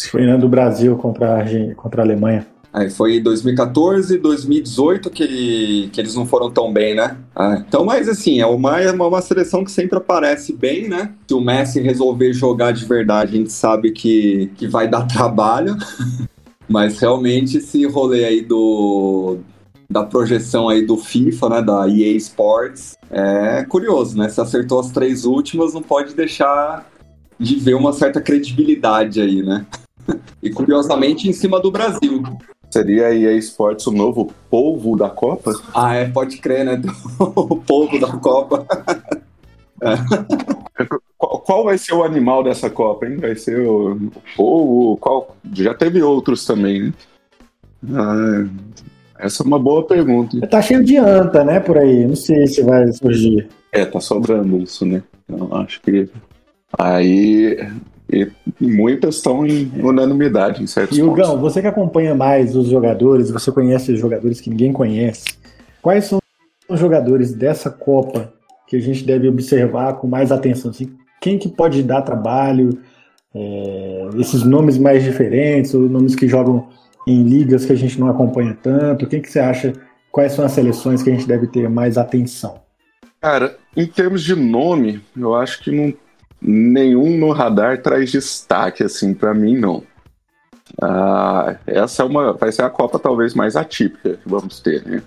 Foi 0.09 0.25
na 0.25 0.36
do 0.36 0.50
Brasil 0.50 0.98
contra 0.98 1.42
a, 1.42 1.75
contra 1.75 2.01
a 2.01 2.05
Alemanha. 2.05 2.46
Aí 2.74 2.89
foi 2.89 3.20
2014, 3.20 4.17
2018 4.17 5.10
que, 5.10 5.89
que 5.91 6.00
eles 6.00 6.15
não 6.15 6.25
foram 6.25 6.50
tão 6.50 6.72
bem, 6.72 6.96
né? 6.96 7.17
Ah, 7.36 7.62
então, 7.67 7.84
mas 7.84 8.08
assim, 8.08 8.39
é 8.39 8.46
uma, 8.46 8.79
é 8.79 8.89
uma 8.91 9.22
seleção 9.22 9.65
que 9.65 9.72
sempre 9.72 9.98
aparece 9.98 10.53
bem, 10.53 10.88
né? 10.88 11.12
Se 11.27 11.34
o 11.34 11.41
Messi 11.41 11.81
resolver 11.81 12.31
jogar 12.31 12.72
de 12.72 12.86
verdade, 12.86 13.36
a 13.36 13.38
gente 13.38 13.51
sabe 13.51 13.91
que, 13.91 14.51
que 14.55 14.67
vai 14.67 14.88
dar 14.88 15.05
trabalho. 15.08 15.75
Mas 16.71 16.99
realmente 16.99 17.57
esse 17.57 17.85
rolê 17.85 18.23
aí 18.23 18.41
do, 18.41 19.39
da 19.89 20.03
projeção 20.03 20.69
aí 20.69 20.85
do 20.85 20.97
FIFA, 20.97 21.49
né, 21.49 21.61
da 21.61 21.87
EA 21.87 22.15
Sports, 22.15 22.97
é 23.09 23.63
curioso, 23.65 24.17
né? 24.17 24.29
Se 24.29 24.39
acertou 24.39 24.79
as 24.79 24.89
três 24.89 25.25
últimas, 25.25 25.73
não 25.73 25.81
pode 25.81 26.15
deixar 26.15 26.89
de 27.37 27.55
ver 27.55 27.75
uma 27.75 27.91
certa 27.91 28.21
credibilidade 28.21 29.21
aí, 29.21 29.43
né? 29.43 29.65
E 30.41 30.49
curiosamente 30.49 31.29
em 31.29 31.33
cima 31.33 31.59
do 31.59 31.69
Brasil. 31.69 32.23
Seria 32.71 33.07
a 33.07 33.13
EA 33.13 33.33
Sports 33.33 33.85
o 33.85 33.91
novo 33.91 34.33
polvo 34.49 34.97
da 34.97 35.07
Copa? 35.07 35.53
Ah, 35.71 35.93
é, 35.93 36.09
pode 36.09 36.37
crer, 36.37 36.65
né? 36.65 36.81
O 37.19 37.57
polvo 37.57 37.99
da 37.99 38.07
Copa. 38.17 38.65
é. 39.83 39.93
qual, 41.21 41.39
qual, 41.39 41.63
vai 41.63 41.77
ser 41.77 41.93
o 41.93 42.03
animal 42.03 42.43
dessa 42.43 42.69
Copa, 42.69 43.05
hein? 43.05 43.17
Vai 43.17 43.35
ser 43.35 43.59
o, 43.59 43.93
o 43.93 44.11
polvo? 44.35 44.97
Qual? 44.97 45.37
Já 45.53 45.73
teve 45.73 46.01
outros 46.01 46.45
também, 46.45 46.83
né? 46.83 46.93
Ah, 47.93 48.45
essa 49.19 49.43
é 49.43 49.45
uma 49.45 49.59
boa 49.59 49.85
pergunta. 49.85 50.39
Tá 50.47 50.61
cheio 50.61 50.83
de 50.83 50.97
anta, 50.97 51.43
né, 51.43 51.59
por 51.59 51.77
aí. 51.77 52.05
Não 52.07 52.15
sei 52.15 52.47
se 52.47 52.63
vai 52.63 52.91
surgir. 52.91 53.47
É, 53.71 53.85
tá 53.85 53.99
sobrando 53.99 54.57
isso, 54.57 54.83
né? 54.83 55.03
Então, 55.29 55.55
acho 55.55 55.79
que 55.81 56.09
aí 56.77 57.55
e 58.11 58.27
muitas 58.59 59.15
estão 59.15 59.45
em 59.45 59.71
unanimidade 59.81 60.61
em 60.61 60.67
certos 60.67 60.97
e, 60.97 61.01
pontos. 61.01 61.17
Gão, 61.17 61.39
você 61.39 61.61
que 61.61 61.67
acompanha 61.67 62.13
mais 62.13 62.55
os 62.55 62.67
jogadores, 62.67 63.29
você 63.29 63.51
conhece 63.51 63.91
os 63.91 63.99
jogadores 63.99 64.41
que 64.41 64.49
ninguém 64.49 64.73
conhece. 64.73 65.23
Quais 65.81 66.05
são 66.05 66.19
os 66.67 66.79
jogadores 66.79 67.33
dessa 67.33 67.69
Copa 67.69 68.33
que 68.67 68.75
a 68.75 68.81
gente 68.81 69.05
deve 69.05 69.29
observar 69.29 69.93
com 69.93 70.07
mais 70.07 70.31
atenção? 70.31 70.71
Assim, 70.71 70.91
quem 71.21 71.37
que 71.37 71.47
pode 71.47 71.81
dar 71.83 72.01
trabalho? 72.01 72.77
É, 73.33 74.09
esses 74.17 74.43
nomes 74.43 74.77
mais 74.77 75.03
diferentes, 75.03 75.73
ou 75.73 75.81
nomes 75.81 76.15
que 76.15 76.27
jogam 76.27 76.67
em 77.07 77.23
ligas 77.23 77.63
que 77.63 77.71
a 77.71 77.77
gente 77.77 77.97
não 77.97 78.09
acompanha 78.09 78.57
tanto? 78.61 79.07
Quem 79.07 79.21
que 79.21 79.31
você 79.31 79.39
acha? 79.39 79.71
Quais 80.11 80.33
são 80.33 80.43
as 80.43 80.51
seleções 80.51 81.01
que 81.01 81.09
a 81.09 81.13
gente 81.13 81.27
deve 81.27 81.47
ter 81.47 81.69
mais 81.69 81.97
atenção? 81.97 82.59
Cara, 83.21 83.55
em 83.77 83.85
termos 83.85 84.23
de 84.23 84.35
nome, 84.35 84.99
eu 85.15 85.33
acho 85.33 85.63
que 85.63 85.71
não 85.71 85.93
nenhum 86.41 87.17
no 87.17 87.31
radar 87.31 87.81
traz 87.81 88.11
destaque, 88.11 88.83
assim, 88.83 89.13
para 89.13 89.31
mim, 89.31 89.57
não. 89.57 89.83
Ah, 90.81 91.55
essa 91.67 92.01
é 92.01 92.05
uma, 92.05 92.33
vai 92.33 92.51
ser 92.51 92.63
a 92.63 92.69
Copa 92.69 92.97
talvez 92.97 93.35
mais 93.35 93.55
atípica 93.55 94.17
que 94.17 94.27
vamos 94.27 94.59
ter, 94.59 94.83
né? 94.85 95.03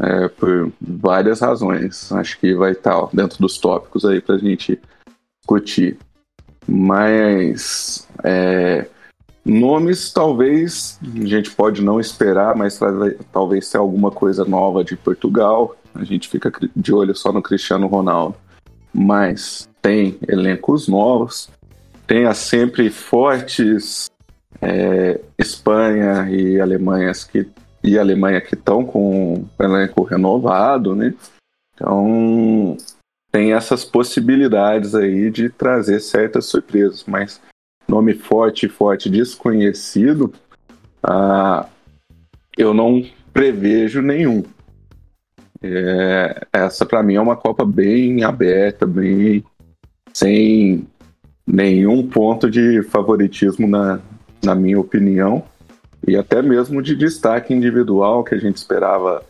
É, 0.00 0.28
por 0.28 0.72
várias 0.80 1.40
razões. 1.40 2.10
Acho 2.12 2.40
que 2.40 2.54
vai 2.54 2.72
estar 2.72 3.08
dentro 3.12 3.38
dos 3.38 3.58
tópicos 3.58 4.04
aí 4.04 4.20
pra 4.20 4.38
gente 4.38 4.80
discutir. 5.44 5.98
Mas 6.66 8.08
é, 8.24 8.86
nomes 9.44 10.12
talvez 10.12 10.98
a 11.02 11.26
gente 11.26 11.50
pode 11.50 11.82
não 11.82 12.00
esperar, 12.00 12.56
mas 12.56 12.80
talvez 13.30 13.66
ser 13.66 13.76
alguma 13.76 14.10
coisa 14.10 14.44
nova 14.44 14.82
de 14.82 14.96
Portugal. 14.96 15.76
A 15.94 16.02
gente 16.02 16.28
fica 16.28 16.50
de 16.74 16.92
olho 16.92 17.14
só 17.14 17.30
no 17.30 17.42
Cristiano 17.42 17.86
Ronaldo. 17.86 18.36
Mas 18.92 19.68
tem 19.82 20.18
elencos 20.26 20.88
novos, 20.88 21.50
tem 22.06 22.26
as 22.26 22.38
sempre 22.38 22.88
fortes 22.90 24.08
é, 24.62 25.20
Espanha 25.36 26.30
e 26.30 26.60
Alemanhas 26.60 27.24
que 27.24 27.46
e 27.82 27.98
Alemanha 27.98 28.40
que 28.40 28.54
estão 28.54 28.82
com 28.82 29.34
o 29.58 29.62
elenco 29.62 30.04
renovado, 30.04 30.94
né? 30.94 31.12
Então 31.74 32.78
tem 33.34 33.52
essas 33.52 33.84
possibilidades 33.84 34.94
aí 34.94 35.28
de 35.28 35.48
trazer 35.48 35.98
certas 35.98 36.44
surpresas, 36.46 37.02
mas 37.04 37.40
nome 37.88 38.14
forte, 38.14 38.68
forte, 38.68 39.10
desconhecido, 39.10 40.32
ah, 41.02 41.66
eu 42.56 42.72
não 42.72 43.04
prevejo 43.32 44.00
nenhum. 44.00 44.44
É, 45.60 46.46
essa 46.52 46.86
para 46.86 47.02
mim 47.02 47.16
é 47.16 47.20
uma 47.20 47.34
Copa 47.34 47.64
bem 47.64 48.22
aberta, 48.22 48.86
bem 48.86 49.42
sem 50.12 50.86
nenhum 51.44 52.06
ponto 52.06 52.48
de 52.48 52.84
favoritismo 52.84 53.66
na, 53.66 53.98
na 54.44 54.54
minha 54.54 54.78
opinião, 54.78 55.42
e 56.06 56.16
até 56.16 56.40
mesmo 56.40 56.80
de 56.80 56.94
destaque 56.94 57.52
individual 57.52 58.22
que 58.22 58.36
a 58.36 58.38
gente 58.38 58.58
esperava 58.58 59.24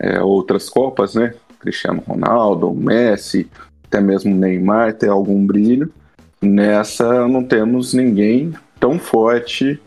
é, 0.00 0.22
outras 0.22 0.70
Copas, 0.70 1.14
né? 1.14 1.34
Cristiano 1.62 2.02
Ronaldo, 2.06 2.74
Messi, 2.74 3.48
até 3.86 4.00
mesmo 4.00 4.34
Neymar 4.34 4.94
ter 4.94 5.08
algum 5.08 5.46
brilho. 5.46 5.92
Nessa 6.42 7.28
não 7.28 7.44
temos 7.44 7.94
ninguém 7.94 8.52
tão 8.80 8.98
forte 8.98 9.80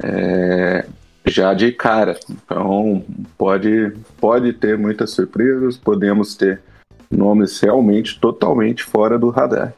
é, 0.00 0.86
já 1.26 1.52
de 1.52 1.72
cara. 1.72 2.16
Então 2.30 3.02
pode, 3.36 3.92
pode 4.20 4.52
ter 4.52 4.78
muitas 4.78 5.10
surpresas, 5.10 5.76
podemos 5.76 6.36
ter 6.36 6.60
nomes 7.10 7.58
realmente 7.58 8.20
totalmente 8.20 8.84
fora 8.84 9.18
do 9.18 9.30
radar. 9.30 9.74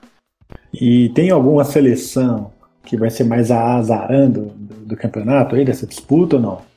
E 0.74 1.08
tem 1.10 1.30
alguma 1.30 1.64
seleção 1.64 2.52
que 2.84 2.96
vai 2.96 3.08
ser 3.08 3.24
mais 3.24 3.50
a 3.50 3.76
azarando 3.76 4.52
do, 4.56 4.74
do 4.86 4.96
campeonato 4.96 5.54
aí, 5.54 5.64
dessa 5.64 5.86
disputa 5.86 6.36
ou 6.36 6.42
não? 6.42 6.70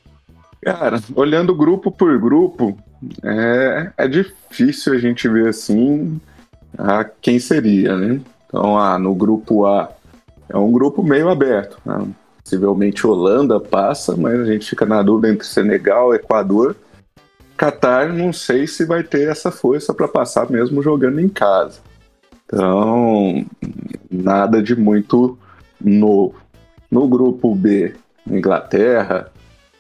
Cara, 0.64 1.02
olhando 1.16 1.56
grupo 1.56 1.92
por 1.92 2.18
grupo, 2.20 2.78
é, 3.24 3.92
é 3.98 4.08
difícil 4.08 4.94
a 4.94 4.98
gente 4.98 5.28
ver 5.28 5.50
assim 5.50 6.20
a 6.78 7.04
quem 7.04 7.40
seria, 7.40 7.96
né? 7.96 8.22
Então, 8.48 8.78
ah, 8.78 9.00
no 9.00 9.16
grupo 9.16 9.66
A 9.66 9.90
é 10.50 10.58
um 10.58 10.72
grupo 10.72 11.04
meio 11.04 11.30
aberto. 11.30 11.78
Né? 11.86 12.08
Possivelmente 12.44 13.08
Holanda 13.08 13.60
passa, 13.60 14.16
mas 14.16 14.40
a 14.40 14.46
gente 14.46 14.70
fica 14.70 14.86
na 14.86 15.02
dúvida 15.02 15.34
entre 15.34 15.48
Senegal, 15.48 16.14
Equador. 16.14 16.76
Qatar, 17.58 18.12
não 18.12 18.34
sei 18.34 18.68
se 18.68 18.86
vai 18.86 19.04
ter 19.04 19.30
essa 19.30 19.50
força 19.52 19.94
para 19.94 20.08
passar 20.08 20.50
mesmo 20.50 20.82
jogando 20.82 21.20
em 21.20 21.30
casa. 21.30 21.80
Então, 22.46 23.46
nada 24.12 24.62
de 24.62 24.76
muito 24.76 25.38
novo. 25.82 26.36
No 26.92 27.08
grupo 27.08 27.56
B, 27.56 27.96
Inglaterra, 28.28 29.32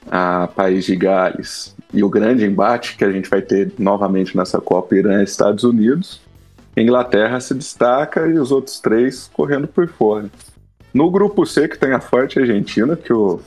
a 0.10 0.48
País 0.48 0.86
de 0.86 0.95
Gales 0.95 1.75
e 1.93 2.03
o 2.03 2.10
grande 2.10 2.45
embate 2.45 2.98
que 2.98 3.05
a 3.05 3.12
gente 3.12 3.29
vai 3.29 3.41
ter 3.41 3.72
novamente 3.77 4.36
nessa 4.36 4.60
Copa 4.60 4.95
Irã 4.95 5.22
e 5.22 5.24
Estados 5.24 5.63
Unidos. 5.63 6.22
Inglaterra 6.75 7.39
se 7.39 7.53
destaca 7.53 8.27
e 8.27 8.38
os 8.39 8.51
outros 8.51 8.79
três 8.79 9.29
correndo 9.31 9.67
por 9.67 9.88
fora. 9.88 10.29
No 10.93 11.10
grupo 11.10 11.45
C, 11.45 11.67
que 11.67 11.77
tem 11.77 11.91
a 11.91 12.00
forte 12.00 12.39
Argentina, 12.39 12.95
que 12.95 13.13
o 13.13 13.39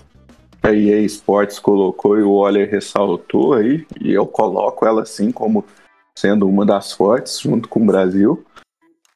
a 0.66 0.72
EA 0.72 1.00
Sports 1.02 1.60
colocou 1.60 2.18
e 2.18 2.22
o 2.22 2.32
Waller 2.32 2.68
ressaltou 2.68 3.54
aí, 3.54 3.86
e 4.00 4.12
eu 4.12 4.26
coloco 4.26 4.84
ela 4.84 5.02
assim 5.02 5.30
como 5.30 5.64
sendo 6.18 6.48
uma 6.48 6.66
das 6.66 6.92
fortes, 6.92 7.38
junto 7.38 7.68
com 7.68 7.82
o 7.82 7.86
Brasil. 7.86 8.44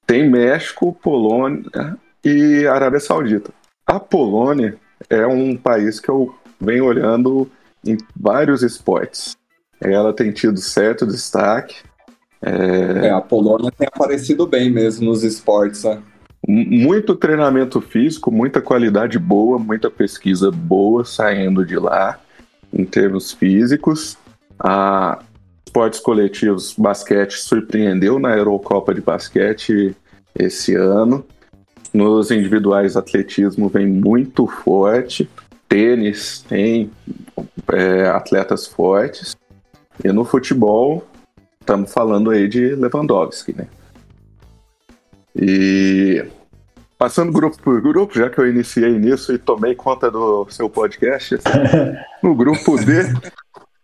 Tem 0.06 0.30
México, 0.30 0.96
Polônia 1.02 1.98
e 2.24 2.66
Arábia 2.66 3.00
Saudita. 3.00 3.52
A 3.84 3.98
Polônia 3.98 4.76
é 5.08 5.26
um 5.26 5.56
país 5.56 5.98
que 5.98 6.08
eu 6.08 6.34
venho 6.60 6.84
olhando 6.84 7.50
em 7.86 7.96
vários 8.14 8.62
esportes. 8.62 9.36
Ela 9.80 10.12
tem 10.12 10.30
tido 10.32 10.58
certo 10.58 11.06
destaque. 11.06 11.76
É... 12.42 13.06
é 13.06 13.10
a 13.10 13.20
Polônia 13.20 13.72
tem 13.76 13.88
aparecido 13.88 14.46
bem 14.46 14.70
mesmo 14.70 15.06
nos 15.06 15.22
esportes, 15.22 15.84
né? 15.84 16.02
Muito 16.46 17.14
treinamento 17.14 17.80
físico, 17.80 18.30
muita 18.30 18.62
qualidade 18.62 19.18
boa, 19.18 19.58
muita 19.58 19.90
pesquisa 19.90 20.50
boa 20.50 21.04
saindo 21.04 21.66
de 21.66 21.76
lá 21.76 22.18
em 22.72 22.84
termos 22.84 23.32
físicos. 23.32 24.16
A 24.58 25.22
esportes 25.66 26.00
coletivos, 26.00 26.74
basquete 26.76 27.34
surpreendeu 27.34 28.18
na 28.18 28.36
Eurocopa 28.36 28.92
de 28.92 29.00
basquete 29.00 29.94
esse 30.36 30.74
ano. 30.74 31.24
Nos 31.92 32.30
individuais, 32.30 32.96
atletismo 32.96 33.68
vem 33.68 33.86
muito 33.86 34.46
forte. 34.46 35.28
Tênis 35.70 36.44
tem 36.48 36.90
é, 37.72 38.08
atletas 38.08 38.66
fortes. 38.66 39.36
E 40.04 40.10
no 40.10 40.24
futebol, 40.24 41.06
estamos 41.60 41.92
falando 41.92 42.30
aí 42.30 42.48
de 42.48 42.74
Lewandowski, 42.74 43.54
né? 43.56 43.68
E 45.36 46.26
passando 46.98 47.30
grupo 47.30 47.56
por 47.62 47.80
grupo, 47.80 48.18
já 48.18 48.28
que 48.28 48.38
eu 48.38 48.48
iniciei 48.48 48.98
nisso 48.98 49.32
e 49.32 49.38
tomei 49.38 49.76
conta 49.76 50.10
do 50.10 50.46
seu 50.50 50.68
podcast, 50.68 51.38
no 52.20 52.34
grupo 52.34 52.76
D 52.76 53.04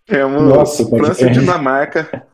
temos 0.06 0.42
Nossa, 0.42 0.84
França 0.88 1.24
e 1.24 1.30
Dinamarca 1.30 2.26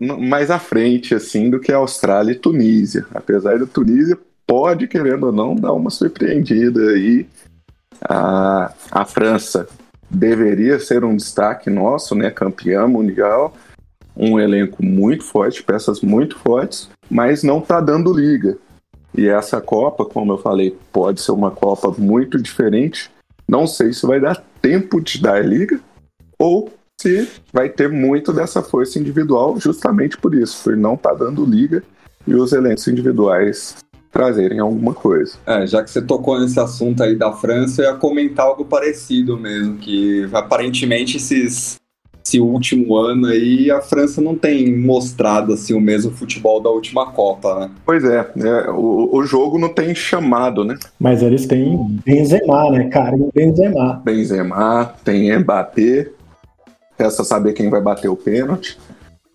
mais 0.00 0.50
à 0.50 0.58
frente 0.58 1.14
assim 1.14 1.50
do 1.50 1.60
que 1.60 1.72
a 1.72 1.76
Austrália 1.76 2.32
e 2.32 2.38
Tunísia. 2.38 3.06
Apesar 3.14 3.58
da 3.58 3.66
Tunísia 3.66 4.18
pode, 4.46 4.88
querendo 4.88 5.26
ou 5.26 5.32
não, 5.32 5.54
dar 5.54 5.72
uma 5.72 5.90
surpreendida 5.90 6.90
aí. 6.90 7.26
A, 8.08 8.72
a 8.90 9.04
França 9.04 9.66
deveria 10.10 10.78
ser 10.78 11.04
um 11.04 11.16
destaque 11.16 11.70
nosso, 11.70 12.14
né? 12.14 12.30
Campeã 12.30 12.86
mundial, 12.86 13.54
um 14.16 14.38
elenco 14.38 14.84
muito 14.84 15.24
forte, 15.24 15.62
peças 15.62 16.00
muito 16.00 16.38
fortes, 16.38 16.88
mas 17.10 17.42
não 17.42 17.58
está 17.58 17.80
dando 17.80 18.12
liga. 18.12 18.56
E 19.16 19.28
essa 19.28 19.60
Copa, 19.60 20.04
como 20.04 20.32
eu 20.32 20.38
falei, 20.38 20.76
pode 20.92 21.20
ser 21.20 21.32
uma 21.32 21.50
Copa 21.50 21.94
muito 21.98 22.40
diferente. 22.40 23.10
Não 23.48 23.66
sei 23.66 23.92
se 23.92 24.06
vai 24.06 24.20
dar 24.20 24.42
tempo 24.60 25.00
de 25.00 25.20
dar 25.20 25.44
liga 25.44 25.80
ou 26.38 26.72
se 27.00 27.28
vai 27.52 27.68
ter 27.68 27.88
muito 27.88 28.32
dessa 28.32 28.62
força 28.62 28.98
individual, 28.98 29.58
justamente 29.58 30.16
por 30.16 30.34
isso, 30.34 30.62
por 30.62 30.76
não 30.76 30.94
estar 30.94 31.10
tá 31.10 31.16
dando 31.16 31.44
liga 31.44 31.82
e 32.26 32.34
os 32.34 32.52
elencos 32.52 32.88
individuais 32.88 33.76
trazerem 34.14 34.60
alguma 34.60 34.94
coisa. 34.94 35.36
É, 35.44 35.66
já 35.66 35.82
que 35.82 35.90
você 35.90 36.00
tocou 36.00 36.40
nesse 36.40 36.58
assunto 36.60 37.02
aí 37.02 37.16
da 37.16 37.32
França, 37.32 37.82
eu 37.82 37.90
ia 37.90 37.96
comentar 37.96 38.46
algo 38.46 38.64
parecido 38.64 39.36
mesmo, 39.36 39.76
que 39.76 40.28
aparentemente 40.32 41.16
esses 41.16 41.82
esse 42.26 42.40
último 42.40 42.96
ano 42.96 43.26
aí 43.26 43.70
a 43.70 43.82
França 43.82 44.18
não 44.18 44.34
tem 44.34 44.74
mostrado 44.74 45.52
assim 45.52 45.74
o 45.74 45.80
mesmo 45.80 46.10
futebol 46.10 46.58
da 46.58 46.70
última 46.70 47.12
Copa, 47.12 47.60
né? 47.60 47.70
Pois 47.84 48.02
é, 48.02 48.26
é 48.38 48.70
o, 48.70 49.10
o 49.14 49.24
jogo 49.24 49.58
não 49.58 49.68
tem 49.68 49.94
chamado, 49.94 50.64
né? 50.64 50.78
Mas 50.98 51.22
eles 51.22 51.44
têm 51.44 52.00
Benzema, 52.02 52.70
né, 52.70 52.88
cara? 52.88 53.14
Benzema. 53.34 54.00
Benzema, 54.02 54.94
tem 55.04 55.38
Mbappé. 55.38 56.08
Resta 56.98 57.24
saber 57.24 57.52
quem 57.52 57.68
vai 57.68 57.82
bater 57.82 58.08
o 58.08 58.16
pênalti. 58.16 58.78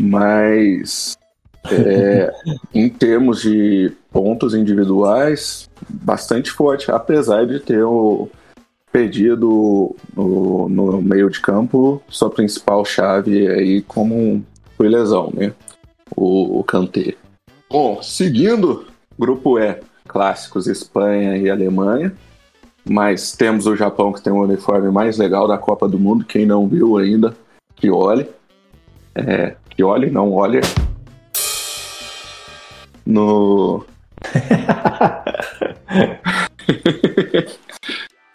Mas 0.01 1.18
é, 1.71 2.31
em 2.73 2.89
termos 2.89 3.41
de 3.41 3.91
pontos 4.11 4.53
individuais, 4.53 5.69
bastante 5.87 6.51
forte, 6.51 6.91
apesar 6.91 7.45
de 7.45 7.59
ter 7.59 7.83
o 7.83 8.29
perdido 8.91 9.95
no, 10.15 10.67
no 10.67 11.01
meio 11.01 11.29
de 11.29 11.39
campo 11.39 12.01
sua 12.09 12.29
principal 12.29 12.83
chave 12.83 13.47
aí 13.47 13.81
como 13.83 14.43
foi 14.75 14.89
lesão, 14.89 15.31
né? 15.33 15.53
O, 16.15 16.59
o 16.59 16.63
Kanté. 16.63 17.15
Bom, 17.69 18.01
seguindo, 18.01 18.87
grupo 19.17 19.59
E, 19.59 19.79
clássicos 20.07 20.67
Espanha 20.67 21.37
e 21.37 21.49
Alemanha. 21.49 22.13
Mas 22.83 23.33
temos 23.33 23.67
o 23.67 23.75
Japão 23.75 24.11
que 24.11 24.21
tem 24.21 24.33
o 24.33 24.41
uniforme 24.41 24.89
mais 24.89 25.17
legal 25.17 25.47
da 25.47 25.57
Copa 25.57 25.87
do 25.87 25.99
Mundo. 25.99 26.25
Quem 26.25 26.45
não 26.45 26.67
viu 26.67 26.97
ainda, 26.97 27.35
que 27.75 27.91
olhe. 27.91 28.27
É, 29.13 29.55
que 29.69 29.83
olhe, 29.83 30.09
não 30.09 30.31
olhe. 30.33 30.61
No. 33.05 33.85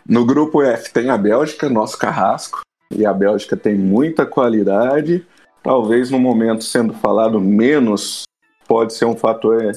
no 0.09 0.25
grupo 0.25 0.63
F 0.63 0.93
tem 0.93 1.11
a 1.11 1.19
Bélgica, 1.19 1.69
nosso 1.69 1.99
carrasco. 1.99 2.61
E 2.91 3.05
a 3.05 3.13
Bélgica 3.13 3.57
tem 3.57 3.75
muita 3.75 4.25
qualidade. 4.27 5.27
Talvez 5.63 6.11
no 6.11 6.19
momento 6.19 6.63
sendo 6.65 6.93
falado 6.95 7.41
menos, 7.41 8.25
pode 8.69 8.95
ser 8.95 9.07
um 9.07 9.17
fator 9.17 9.73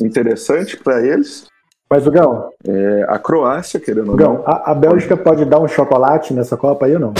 interessante 0.00 0.76
para 0.76 1.04
eles. 1.04 1.46
Mas, 1.90 2.06
Gão. 2.08 2.48
É, 2.66 3.04
a 3.08 3.18
Croácia, 3.18 3.78
querendo 3.78 4.16
Gão, 4.16 4.34
não. 4.34 4.44
A, 4.46 4.70
a 4.70 4.74
Bélgica 4.74 5.16
pode 5.16 5.44
dar 5.44 5.60
um 5.60 5.68
chocolate 5.68 6.32
nessa 6.32 6.56
Copa 6.56 6.86
aí 6.86 6.94
ou 6.94 7.00
não? 7.00 7.12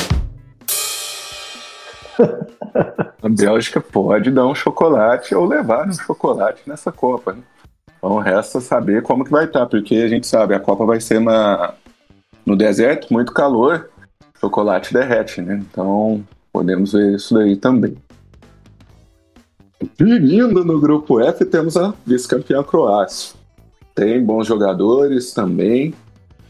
A 3.22 3.28
Bélgica 3.28 3.80
pode 3.80 4.30
dar 4.30 4.46
um 4.46 4.54
chocolate 4.54 5.34
ou 5.34 5.46
levar 5.46 5.88
um 5.88 5.92
chocolate 5.92 6.62
nessa 6.66 6.90
Copa. 6.90 7.32
Né? 7.32 7.42
Então 7.96 8.18
resta 8.18 8.60
saber 8.60 9.02
como 9.02 9.24
que 9.24 9.30
vai 9.30 9.44
estar, 9.44 9.66
porque 9.66 9.94
a 9.96 10.08
gente 10.08 10.26
sabe, 10.26 10.54
a 10.54 10.60
Copa 10.60 10.84
vai 10.84 11.00
ser 11.00 11.20
na, 11.20 11.74
no 12.44 12.56
deserto, 12.56 13.12
muito 13.12 13.32
calor, 13.32 13.90
chocolate 14.40 14.92
derrete, 14.92 15.40
né? 15.40 15.62
Então 15.70 16.24
podemos 16.52 16.92
ver 16.92 17.14
isso 17.14 17.34
daí 17.34 17.56
também. 17.56 17.96
Seguindo 19.96 20.64
no 20.64 20.80
grupo 20.80 21.20
F, 21.20 21.44
temos 21.44 21.76
a 21.76 21.94
vice-campeã 22.04 22.62
Croácia. 22.62 23.34
Tem 23.94 24.24
bons 24.24 24.46
jogadores 24.46 25.32
também, 25.32 25.94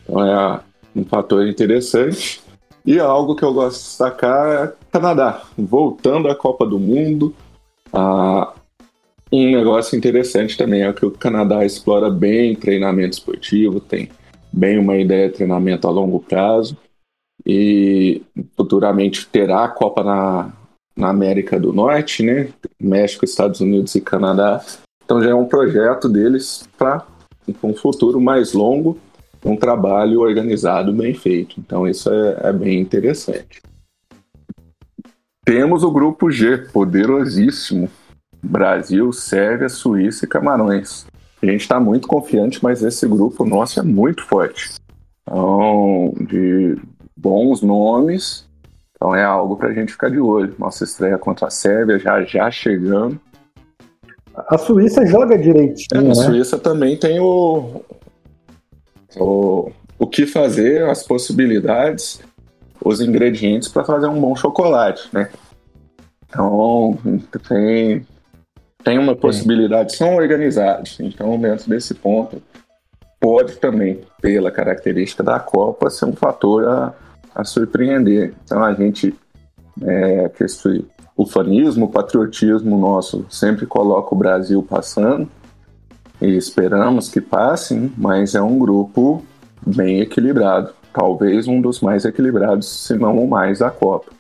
então 0.03 0.25
é 0.25 0.61
um 0.95 1.05
fator 1.05 1.47
interessante. 1.47 2.43
E 2.85 2.99
algo 2.99 3.37
que 3.37 3.45
eu 3.45 3.53
gosto 3.53 3.79
de 3.79 3.85
destacar 3.85 4.49
é 4.49 4.73
Canadá, 4.93 5.43
voltando 5.57 6.29
à 6.29 6.37
Copa 6.37 6.67
do 6.67 6.79
Mundo. 6.79 7.35
Ah, 7.91 8.53
um 9.33 9.51
negócio 9.51 9.97
interessante 9.97 10.55
também 10.55 10.83
é 10.83 10.93
que 10.93 11.07
o 11.07 11.11
Canadá 11.11 11.65
explora 11.65 12.11
bem 12.11 12.55
treinamento 12.55 13.15
esportivo, 13.15 13.81
tem 13.81 14.11
bem 14.53 14.79
uma 14.79 14.99
ideia 14.99 15.31
de 15.31 15.37
treinamento 15.37 15.89
a 15.89 15.91
longo 15.91 16.21
prazo 16.21 16.77
e 17.45 18.21
futuramente 18.55 19.27
terá 19.27 19.65
a 19.65 19.69
Copa 19.69 20.05
na, 20.05 20.53
na 20.95 21.09
América 21.09 21.59
do 21.59 21.73
Norte, 21.73 22.23
né? 22.23 22.51
México, 22.79 23.25
Estados 23.25 23.63
Unidos 23.63 23.95
e 23.95 24.01
Canadá. 24.03 24.63
Então 25.03 25.23
já 25.23 25.31
é 25.31 25.35
um 25.35 25.47
projeto 25.47 26.07
deles 26.07 26.69
para 26.77 27.07
um 27.63 27.73
futuro 27.73 28.21
mais 28.21 28.53
longo, 28.53 28.99
um 29.43 29.57
trabalho 29.57 30.21
organizado, 30.21 30.93
bem 30.93 31.15
feito. 31.15 31.59
Então 31.59 31.89
isso 31.89 32.13
é, 32.13 32.41
é 32.43 32.53
bem 32.53 32.79
interessante. 32.79 33.63
Temos 35.45 35.83
o 35.83 35.91
grupo 35.91 36.31
G, 36.31 36.57
poderosíssimo. 36.57 37.89
Brasil, 38.43 39.13
Sérvia, 39.13 39.69
Suíça 39.69 40.25
e 40.25 40.29
Camarões. 40.29 41.07
A 41.43 41.47
gente 41.47 41.61
está 41.63 41.81
muito 41.81 42.07
confiante, 42.07 42.63
mas 42.63 42.83
esse 42.83 43.07
grupo 43.07 43.45
nosso 43.45 43.79
é 43.81 43.83
muito 43.83 44.25
forte. 44.25 44.71
Então, 45.23 46.13
de 46.29 46.77
bons 47.17 47.63
nomes, 47.63 48.49
então 48.95 49.15
é 49.15 49.25
algo 49.25 49.57
para 49.57 49.69
a 49.69 49.75
gente 49.75 49.93
ficar 49.93 50.11
de 50.11 50.21
olho. 50.21 50.55
Nossa 50.59 50.85
estreia 50.85 51.19
contra 51.19 51.49
a 51.49 51.51
Sérvia 51.51 51.99
já 51.99 52.23
já 52.25 52.51
chegando. 52.51 53.21
A 54.35 54.57
Suíça 54.57 55.05
joga 55.05 55.37
direitinho. 55.37 55.89
É, 55.93 55.99
a 55.99 56.03
né? 56.03 56.15
Suíça 56.15 56.59
também 56.59 56.97
tem 56.97 57.21
o, 57.21 57.83
o, 59.17 59.71
o 59.99 60.07
que 60.07 60.27
fazer, 60.27 60.89
as 60.89 61.03
possibilidades, 61.03 62.21
os 62.85 63.01
ingredientes 63.01 63.69
para 63.69 63.85
fazer 63.85 64.07
um 64.07 64.21
bom 64.21 64.35
chocolate, 64.35 65.09
né? 65.13 65.31
Então, 66.29 66.99
tem, 67.47 68.07
tem 68.83 68.99
uma 68.99 69.15
possibilidade, 69.15 69.95
são 69.97 70.17
organizados. 70.17 70.99
Então, 71.01 71.39
dentro 71.39 71.69
desse 71.69 71.95
ponto, 71.95 72.43
pode 73.21 73.57
também, 73.57 74.01
pela 74.21 74.51
característica 74.51 75.23
da 75.23 75.39
Copa, 75.39 75.91
ser 75.91 76.07
um 76.07 76.15
fator 76.15 76.67
a, 76.67 76.95
a 77.35 77.45
surpreender. 77.45 78.35
Então, 78.45 78.65
a 78.65 78.73
gente, 78.73 79.15
é, 79.83 80.29
que 80.31 80.45
esse 80.45 80.87
ufanismo, 81.17 81.91
patriotismo 81.91 82.79
nosso, 82.79 83.27
sempre 83.31 83.67
coloca 83.67 84.15
o 84.15 84.19
Brasil 84.19 84.63
passando 84.63 85.29
e 86.21 86.37
esperamos 86.37 87.09
que 87.09 87.21
passem, 87.21 87.93
mas 87.97 88.35
é 88.35 88.41
um 88.41 88.59
grupo 88.59 89.23
bem 89.67 90.01
equilibrado. 90.01 90.73
Talvez 90.93 91.49
um 91.49 91.61
dos 91.61 91.81
mais 91.81 92.05
equilibrados, 92.05 92.69
se 92.69 92.95
não 92.95 93.19
o 93.19 93.29
mais, 93.29 93.61
da 93.61 93.71
Copa. 93.71 94.13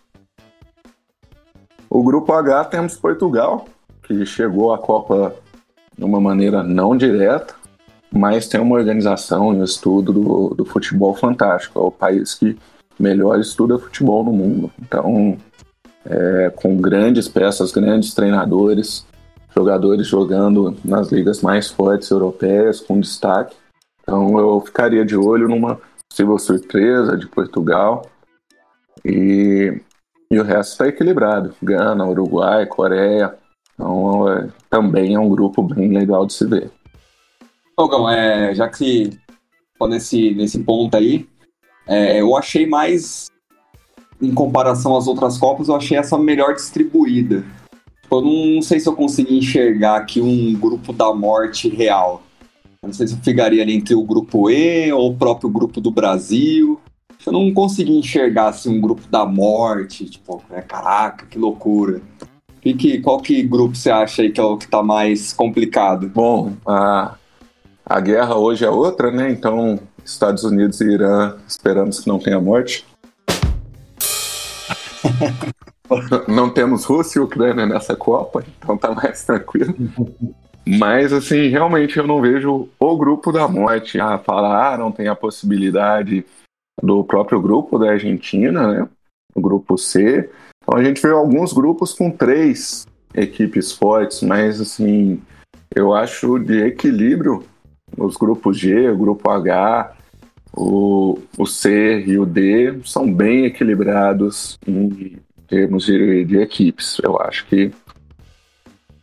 O 1.88 2.02
grupo 2.02 2.32
H 2.32 2.64
temos 2.66 2.96
Portugal, 2.96 3.66
que 4.02 4.24
chegou 4.24 4.72
à 4.72 4.78
Copa 4.78 5.34
de 5.96 6.04
uma 6.04 6.20
maneira 6.20 6.62
não 6.62 6.96
direta, 6.96 7.54
mas 8.10 8.48
tem 8.48 8.60
uma 8.60 8.76
organização 8.76 9.52
e 9.52 9.58
um 9.58 9.64
estudo 9.64 10.12
do, 10.12 10.54
do 10.54 10.64
futebol 10.64 11.14
fantástico. 11.14 11.78
É 11.78 11.82
o 11.82 11.90
país 11.90 12.34
que 12.34 12.58
melhor 12.98 13.38
estuda 13.38 13.78
futebol 13.78 14.24
no 14.24 14.32
mundo. 14.32 14.70
Então, 14.80 15.36
é, 16.04 16.50
com 16.54 16.76
grandes 16.76 17.28
peças, 17.28 17.72
grandes 17.72 18.14
treinadores, 18.14 19.06
jogadores 19.54 20.06
jogando 20.06 20.76
nas 20.84 21.10
ligas 21.10 21.42
mais 21.42 21.68
fortes 21.68 22.10
europeias, 22.10 22.80
com 22.80 22.98
destaque. 22.98 23.56
Então, 24.02 24.38
eu 24.38 24.60
ficaria 24.60 25.04
de 25.04 25.16
olho 25.16 25.48
numa 25.48 25.78
possível 26.12 26.38
surpresa 26.38 27.16
de 27.16 27.26
Portugal. 27.26 28.06
E, 29.04 29.80
e 30.30 30.38
o 30.38 30.44
resto 30.44 30.72
está 30.72 30.86
equilibrado: 30.86 31.54
Gana, 31.62 32.06
Uruguai, 32.06 32.66
Coreia, 32.66 33.34
então, 33.74 34.28
é, 34.28 34.48
também 34.70 35.14
é 35.14 35.18
um 35.18 35.28
grupo 35.28 35.62
bem 35.62 35.88
legal 35.88 36.26
de 36.26 36.34
se 36.34 36.46
ver. 36.46 36.70
Togão, 37.76 38.08
é, 38.08 38.54
já 38.54 38.68
que 38.68 39.18
nesse, 39.88 40.32
nesse 40.34 40.60
ponto 40.60 40.96
aí, 40.96 41.26
é, 41.88 42.20
eu 42.20 42.36
achei 42.36 42.66
mais, 42.66 43.26
em 44.20 44.32
comparação 44.32 44.96
às 44.96 45.08
outras 45.08 45.38
Copas, 45.38 45.68
eu 45.68 45.74
achei 45.74 45.96
essa 45.96 46.16
melhor 46.16 46.54
distribuída. 46.54 47.44
Eu 48.08 48.20
não, 48.20 48.46
não 48.54 48.62
sei 48.62 48.78
se 48.78 48.88
eu 48.88 48.94
consegui 48.94 49.38
enxergar 49.38 49.96
aqui 49.96 50.20
um 50.20 50.52
grupo 50.52 50.92
da 50.92 51.12
morte 51.14 51.68
real. 51.68 52.22
Não 52.84 52.92
sei 52.92 53.06
se 53.06 53.14
eu 53.14 53.18
ficaria 53.18 53.62
ali 53.62 53.76
entre 53.76 53.94
o 53.94 54.02
grupo 54.02 54.50
E 54.50 54.92
ou 54.92 55.12
o 55.12 55.16
próprio 55.16 55.48
grupo 55.48 55.80
do 55.80 55.92
Brasil. 55.92 56.80
Eu 57.24 57.32
não 57.32 57.54
consegui 57.54 57.96
enxergar 57.96 58.48
assim, 58.48 58.76
um 58.76 58.80
grupo 58.80 59.02
da 59.08 59.24
morte, 59.24 60.04
tipo, 60.06 60.42
é, 60.50 60.60
caraca, 60.60 61.24
que 61.26 61.38
loucura. 61.38 62.02
Que, 62.60 62.74
que, 62.74 63.00
qual 63.00 63.20
que 63.20 63.40
grupo 63.44 63.76
você 63.76 63.88
acha 63.88 64.22
aí 64.22 64.32
que 64.32 64.40
é 64.40 64.42
o 64.42 64.58
que 64.58 64.64
está 64.64 64.82
mais 64.82 65.32
complicado? 65.32 66.08
Bom, 66.08 66.54
a, 66.66 67.14
a 67.86 68.00
guerra 68.00 68.34
hoje 68.34 68.64
é 68.64 68.70
outra, 68.70 69.12
né? 69.12 69.30
Então, 69.30 69.78
Estados 70.04 70.42
Unidos 70.42 70.80
e 70.80 70.92
Irã, 70.92 71.36
esperamos 71.46 72.00
que 72.00 72.08
não 72.08 72.18
tenha 72.18 72.40
morte. 72.40 72.84
não 76.26 76.50
temos 76.50 76.84
Rússia 76.84 77.20
e 77.20 77.22
Ucrânia 77.22 77.64
nessa 77.64 77.94
Copa, 77.94 78.44
então 78.58 78.76
tá 78.76 78.90
mais 78.92 79.24
tranquilo. 79.24 79.72
Mas, 80.66 81.12
assim, 81.12 81.48
realmente 81.48 81.98
eu 81.98 82.06
não 82.06 82.20
vejo 82.20 82.68
o 82.78 82.96
grupo 82.96 83.32
da 83.32 83.48
morte. 83.48 84.00
Ah, 84.00 84.18
falar, 84.18 84.74
ah, 84.74 84.78
não 84.78 84.92
tem 84.92 85.08
a 85.08 85.14
possibilidade 85.14 86.24
do 86.80 87.04
próprio 87.04 87.40
grupo 87.40 87.78
da 87.78 87.90
Argentina, 87.90 88.72
né? 88.72 88.88
O 89.34 89.40
grupo 89.40 89.76
C. 89.76 90.30
Então 90.62 90.78
a 90.78 90.84
gente 90.84 91.02
vê 91.02 91.10
alguns 91.10 91.52
grupos 91.52 91.92
com 91.92 92.10
três 92.10 92.86
equipes 93.14 93.72
fortes, 93.72 94.22
mas 94.22 94.60
assim, 94.60 95.20
eu 95.74 95.92
acho 95.92 96.38
de 96.38 96.62
equilíbrio 96.62 97.44
os 97.96 98.16
grupos 98.16 98.58
G, 98.58 98.88
o 98.88 98.96
grupo 98.96 99.30
H, 99.30 99.94
o, 100.54 101.18
o 101.38 101.46
C 101.46 102.04
e 102.06 102.18
o 102.18 102.26
D 102.26 102.80
são 102.84 103.12
bem 103.12 103.44
equilibrados 103.46 104.58
em 104.66 105.18
termos 105.46 105.84
de, 105.84 106.24
de 106.24 106.38
equipes. 106.38 106.98
Eu 107.02 107.20
acho 107.20 107.46
que 107.46 107.70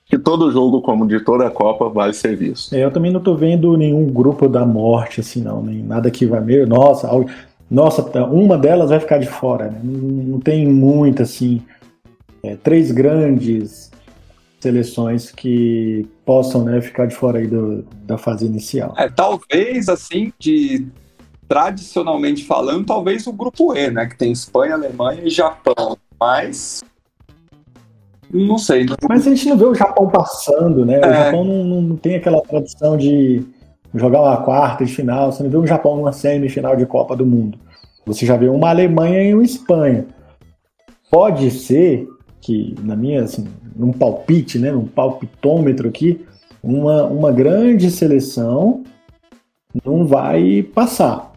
que 0.10 0.17
todo 0.17 0.52
jogo, 0.52 0.82
como 0.82 1.08
de 1.08 1.19
toda 1.19 1.45
a 1.45 1.52
Copa, 1.52 1.88
vai 1.88 2.12
ser 2.12 2.36
visto. 2.36 2.74
É, 2.74 2.84
eu 2.84 2.91
também 2.91 3.12
não 3.12 3.19
tô 3.19 3.36
vendo 3.36 3.78
nenhum 3.78 4.08
grupo 4.08 4.50
da 4.50 4.65
morte, 4.65 5.19
assim, 5.19 5.41
não. 5.41 5.62
Nem 5.62 5.84
nada 5.84 6.10
que 6.10 6.26
vai 6.26 6.41
meio. 6.41 6.65
Nossa, 6.65 7.08
nossa, 7.69 8.02
uma 8.26 8.58
delas 8.58 8.89
vai 8.89 9.00
ficar 9.00 9.19
de 9.19 9.28
fora, 9.28 9.69
né? 9.69 9.80
não, 9.84 9.93
não, 9.93 10.39
tem 10.39 10.67
muita, 10.67 11.22
assim, 11.22 11.62
é, 12.41 12.56
três 12.56 12.91
grandes 12.91 13.91
seleções 14.60 15.32
que 15.32 16.08
possam 16.26 16.63
né, 16.63 16.82
ficar 16.82 17.06
de 17.06 17.15
fora 17.15 17.38
aí 17.38 17.45
do, 17.45 17.86
da 18.04 18.17
fase 18.17 18.48
inicial. 18.48 18.95
É, 18.98 19.08
talvez, 19.08 19.88
assim, 19.88 20.34
de 20.39 20.88
tradicionalmente 21.48 22.45
falando, 22.45 22.86
talvez 22.86 23.28
o 23.28 23.34
grupo 23.34 23.76
E, 23.76 23.91
né? 23.91 24.08
Que 24.08 24.17
tem 24.17 24.32
Espanha, 24.32 24.74
Alemanha 24.74 25.22
e 25.24 25.30
Japão. 25.30 25.98
Mas. 26.19 26.84
Não 28.32 28.58
sei. 28.58 28.86
Não... 28.86 28.96
Mas 29.08 29.26
a 29.26 29.30
gente 29.30 29.50
não 29.50 29.58
vê 29.58 29.65
o 29.65 29.76
Japão 29.76 30.08
passando, 30.08 30.86
né? 30.86 31.00
É. 31.02 31.10
O 31.10 31.13
Japão 31.13 31.44
não, 31.44 31.82
não 31.82 31.96
tem 31.96 32.15
aquela 32.15 32.42
tradição 32.42 32.98
de 32.98 33.44
jogar 33.94 34.22
uma 34.22 34.38
quarta 34.38 34.86
de 34.86 34.94
final, 34.94 35.32
você 35.32 35.42
não 35.42 35.50
vê 35.50 35.58
um 35.58 35.65
Japão 35.65 35.96
numa 35.96 36.12
semifinal 36.12 36.76
de 36.76 36.86
Copa 36.86 37.15
do 37.15 37.26
Mundo. 37.26 37.58
Você 38.06 38.26
já 38.26 38.38
vê 38.38 38.48
uma 38.48 38.70
Alemanha 38.70 39.22
e 39.24 39.34
uma 39.34 39.44
Espanha. 39.44 40.06
Pode 41.10 41.50
ser 41.52 42.08
que, 42.39 42.76
na 42.84 42.96
minha, 42.96 43.24
assim, 43.24 43.48
num 43.76 43.92
palpite, 43.92 44.60
né, 44.60 44.72
num 44.72 44.86
palpitômetro 44.86 45.88
aqui, 45.88 46.26
uma, 46.62 47.04
uma 47.06 47.32
grande 47.32 47.89
seleção 47.89 48.84
não 49.86 50.06
vai 50.06 50.63
passar. 50.63 51.32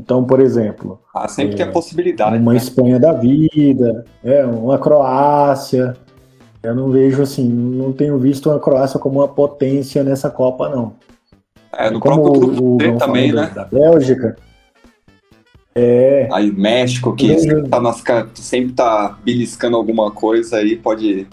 Então, 0.00 0.24
por 0.24 0.40
exemplo. 0.40 0.98
Ah, 1.14 1.28
sempre 1.28 1.54
é, 1.54 1.56
tem 1.58 1.66
a 1.66 1.70
possibilidade. 1.70 2.38
Uma 2.38 2.52
né? 2.52 2.58
Espanha 2.58 2.98
da 2.98 3.12
vida, 3.12 4.04
é, 4.24 4.44
uma 4.46 4.78
Croácia. 4.78 5.94
Eu 6.62 6.74
não 6.74 6.90
vejo 6.90 7.22
assim, 7.22 7.46
não 7.48 7.92
tenho 7.92 8.18
visto 8.18 8.50
a 8.50 8.58
Croácia 8.58 8.98
como 8.98 9.20
uma 9.20 9.28
potência 9.28 10.02
nessa 10.02 10.30
Copa, 10.30 10.68
não. 10.68 10.94
É, 11.72 11.90
no 11.90 12.00
Como 12.00 12.22
próprio 12.22 12.40
grupo 12.40 12.62
o, 12.62 12.76
o 12.76 12.98
também, 12.98 13.32
né? 13.32 13.50
Da 13.54 13.64
Bélgica. 13.64 14.36
É. 15.74 16.28
Aí 16.32 16.50
México, 16.50 17.14
que 17.14 17.38
sempre 17.38 17.68
tá, 17.68 17.80
nas, 17.80 18.02
sempre 18.34 18.72
tá 18.72 19.18
beliscando 19.22 19.76
alguma 19.76 20.10
coisa 20.10 20.56
aí, 20.56 20.76
pode 20.76 21.28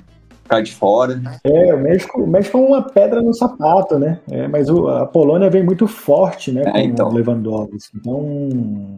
ficar 0.47 0.61
de 0.61 0.73
fora. 0.73 1.21
É, 1.43 1.73
o 1.73 1.79
México, 1.79 2.23
o 2.23 2.27
México 2.27 2.57
é 2.57 2.61
uma 2.61 2.81
pedra 2.81 3.21
no 3.21 3.33
sapato, 3.33 3.99
né? 3.99 4.19
É, 4.31 4.47
mas 4.47 4.69
o, 4.69 4.87
a 4.87 5.05
Polônia 5.05 5.49
vem 5.49 5.63
muito 5.63 5.87
forte, 5.87 6.51
né? 6.51 6.63
É, 6.65 6.71
com 6.71 6.79
então. 6.79 7.09
o 7.09 7.13
Lewandowski. 7.13 7.97
Então. 7.97 8.95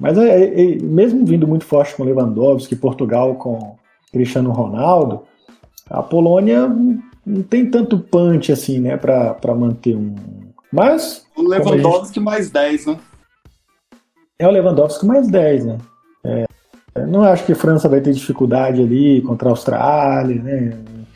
Mas 0.00 0.16
é, 0.16 0.44
é, 0.44 0.44
é, 0.44 0.78
mesmo 0.82 1.26
vindo 1.26 1.46
muito 1.46 1.64
forte 1.64 1.94
com 1.94 2.04
Lewandowski, 2.04 2.74
Portugal 2.74 3.34
com 3.34 3.76
Cristiano 4.10 4.50
Ronaldo, 4.50 5.22
a 5.90 6.02
Polônia 6.02 6.68
não 7.26 7.42
tem 7.42 7.70
tanto 7.70 7.98
punch 7.98 8.50
assim, 8.50 8.80
né, 8.80 8.96
para 8.96 9.54
manter 9.54 9.94
um. 9.94 10.14
Mas. 10.72 11.26
O 11.36 11.42
Lewandowski 11.42 12.14
gente... 12.14 12.24
mais 12.24 12.50
10, 12.50 12.86
né? 12.86 12.98
É 14.38 14.46
o 14.46 14.50
Lewandowski 14.50 15.04
mais 15.04 15.28
10, 15.28 15.66
né? 15.66 15.78
É, 16.98 17.06
não 17.06 17.22
acho 17.22 17.44
que 17.44 17.52
a 17.52 17.56
França 17.56 17.88
vai 17.88 18.00
ter 18.00 18.12
dificuldade 18.12 18.82
ali 18.82 19.20
contra 19.22 19.48
a 19.48 19.52
Austrália, 19.52 20.42
né? 20.42 20.72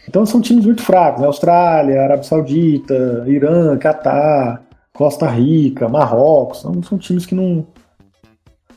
Então 0.08 0.26
são 0.26 0.40
times 0.40 0.64
muito 0.64 0.82
fracos, 0.82 1.20
né? 1.20 1.26
Austrália, 1.26 2.02
Arábia 2.02 2.24
Saudita, 2.24 3.24
Irã, 3.26 3.76
Catar, 3.78 4.62
Costa 4.92 5.28
Rica, 5.28 5.88
Marrocos, 5.88 6.60
são, 6.60 6.82
são 6.82 6.98
times 6.98 7.24
que 7.24 7.34
não, 7.34 7.66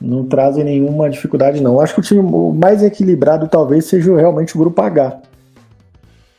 não 0.00 0.24
trazem 0.24 0.64
nenhuma 0.64 1.10
dificuldade, 1.10 1.60
não. 1.60 1.80
Acho 1.80 1.94
que 1.94 2.00
o 2.00 2.02
time 2.02 2.22
mais 2.54 2.82
equilibrado 2.82 3.48
talvez 3.48 3.86
seja 3.86 4.16
realmente 4.16 4.54
o 4.54 4.58
grupo 4.58 4.80
H. 4.80 5.20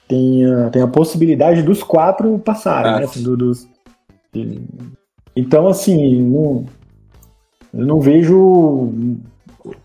Tem, 0.08 0.46
a, 0.46 0.70
tem 0.70 0.82
a 0.82 0.88
possibilidade 0.88 1.62
dos 1.62 1.84
quatro 1.84 2.40
passarem, 2.40 2.92
ah. 2.94 3.00
né? 3.00 3.04
Assim, 3.06 3.22
do, 3.22 3.36
dos, 3.36 3.68
então, 5.36 5.68
assim, 5.68 6.22
não, 6.24 6.66
eu 7.74 7.86
não 7.86 8.00
vejo. 8.00 8.92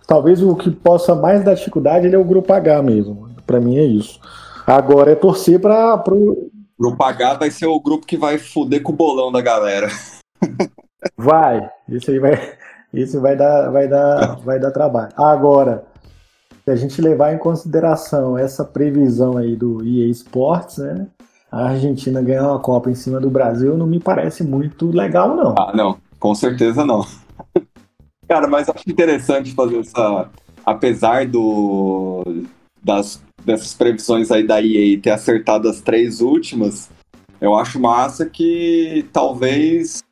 Talvez 0.06 0.42
o 0.42 0.54
que 0.54 0.70
possa 0.70 1.14
mais 1.14 1.44
dar 1.44 1.54
dificuldade 1.54 2.06
ele 2.06 2.16
é 2.16 2.18
o 2.18 2.24
grupo 2.24 2.52
H 2.52 2.82
mesmo. 2.82 3.30
Para 3.46 3.60
mim 3.60 3.76
é 3.76 3.84
isso. 3.84 4.20
Agora 4.66 5.12
é 5.12 5.14
torcer 5.14 5.60
para 5.60 5.98
pro. 5.98 6.50
Grupo 6.78 7.02
H 7.02 7.34
vai 7.34 7.50
ser 7.50 7.66
o 7.66 7.80
grupo 7.80 8.06
que 8.06 8.16
vai 8.16 8.38
fuder 8.38 8.82
com 8.82 8.92
o 8.92 8.96
bolão 8.96 9.30
da 9.30 9.40
galera. 9.40 9.88
Vai, 11.16 11.68
isso 11.88 12.12
aí 12.12 12.20
vai, 12.20 12.52
isso 12.94 13.20
vai 13.20 13.36
dar, 13.36 13.70
vai 13.70 13.88
dar, 13.88 14.36
vai 14.36 14.60
dar 14.60 14.70
trabalho. 14.70 15.12
Agora, 15.16 15.84
se 16.64 16.70
a 16.70 16.76
gente 16.76 17.02
levar 17.02 17.34
em 17.34 17.38
consideração 17.38 18.38
essa 18.38 18.64
previsão 18.64 19.36
aí 19.36 19.56
do 19.56 19.84
EA 19.84 20.08
Sports, 20.10 20.78
né? 20.78 21.08
A 21.50 21.66
Argentina 21.66 22.22
ganhar 22.22 22.48
uma 22.48 22.60
Copa 22.60 22.90
em 22.90 22.94
cima 22.94 23.20
do 23.20 23.28
Brasil 23.28 23.76
não 23.76 23.86
me 23.86 23.98
parece 23.98 24.42
muito 24.42 24.90
legal, 24.90 25.36
não. 25.36 25.54
Ah, 25.58 25.72
não, 25.74 25.98
com 26.18 26.34
certeza 26.34 26.84
não. 26.84 27.04
Cara, 28.32 28.48
mas 28.48 28.66
acho 28.66 28.88
interessante 28.88 29.52
fazer 29.52 29.80
essa. 29.80 30.30
Apesar 30.64 31.26
do. 31.26 32.24
Das, 32.82 33.22
dessas 33.44 33.74
previsões 33.74 34.30
aí 34.30 34.42
da 34.42 34.60
EA 34.62 34.98
ter 34.98 35.10
acertado 35.10 35.68
as 35.68 35.82
três 35.82 36.22
últimas, 36.22 36.90
eu 37.42 37.54
acho 37.54 37.78
massa 37.78 38.24
que 38.24 39.04
talvez 39.12 40.02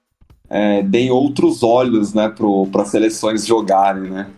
é, 0.50 0.82
deem 0.82 1.10
outros 1.10 1.62
olhos, 1.62 2.12
né, 2.12 2.32
para 2.70 2.84
seleções 2.84 3.46
jogarem, 3.46 4.10
né? 4.10 4.30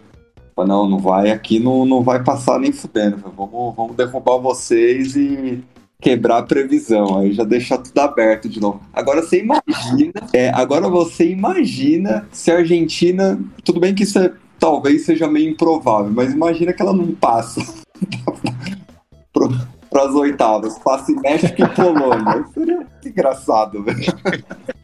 Não, 0.56 0.88
não 0.88 0.98
vai 0.98 1.32
aqui, 1.32 1.58
não, 1.58 1.84
não 1.84 2.02
vai 2.02 2.22
passar 2.22 2.60
nem 2.60 2.70
fudendo. 2.70 3.16
Vamos, 3.16 3.74
vamos 3.74 3.96
derrubar 3.96 4.38
vocês 4.38 5.16
e 5.16 5.64
quebrar 6.02 6.38
a 6.38 6.42
previsão, 6.42 7.20
aí 7.20 7.32
já 7.32 7.44
deixar 7.44 7.78
tudo 7.78 7.96
aberto 8.00 8.48
de 8.48 8.60
novo. 8.60 8.82
Agora 8.92 9.22
você 9.22 9.40
imagina, 9.40 10.12
é, 10.32 10.50
agora 10.50 10.88
você 10.88 11.30
imagina 11.30 12.28
se 12.32 12.50
a 12.50 12.56
Argentina, 12.56 13.38
tudo 13.64 13.78
bem 13.78 13.94
que 13.94 14.02
isso 14.02 14.18
é, 14.18 14.32
talvez 14.58 15.06
seja 15.06 15.28
meio 15.28 15.50
improvável, 15.50 16.10
mas 16.12 16.32
imagina 16.32 16.72
que 16.72 16.82
ela 16.82 16.92
não 16.92 17.12
passa 17.14 17.62
para 19.32 20.02
as 20.02 20.14
oitavas, 20.14 20.76
passa 20.80 21.12
em 21.12 21.20
México 21.20 21.62
e 21.62 21.68
Polônia. 21.68 22.44
Seria 22.52 22.76
muito 22.78 23.08
engraçado, 23.08 23.84
velho. 23.84 24.00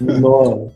Não. 0.00 0.70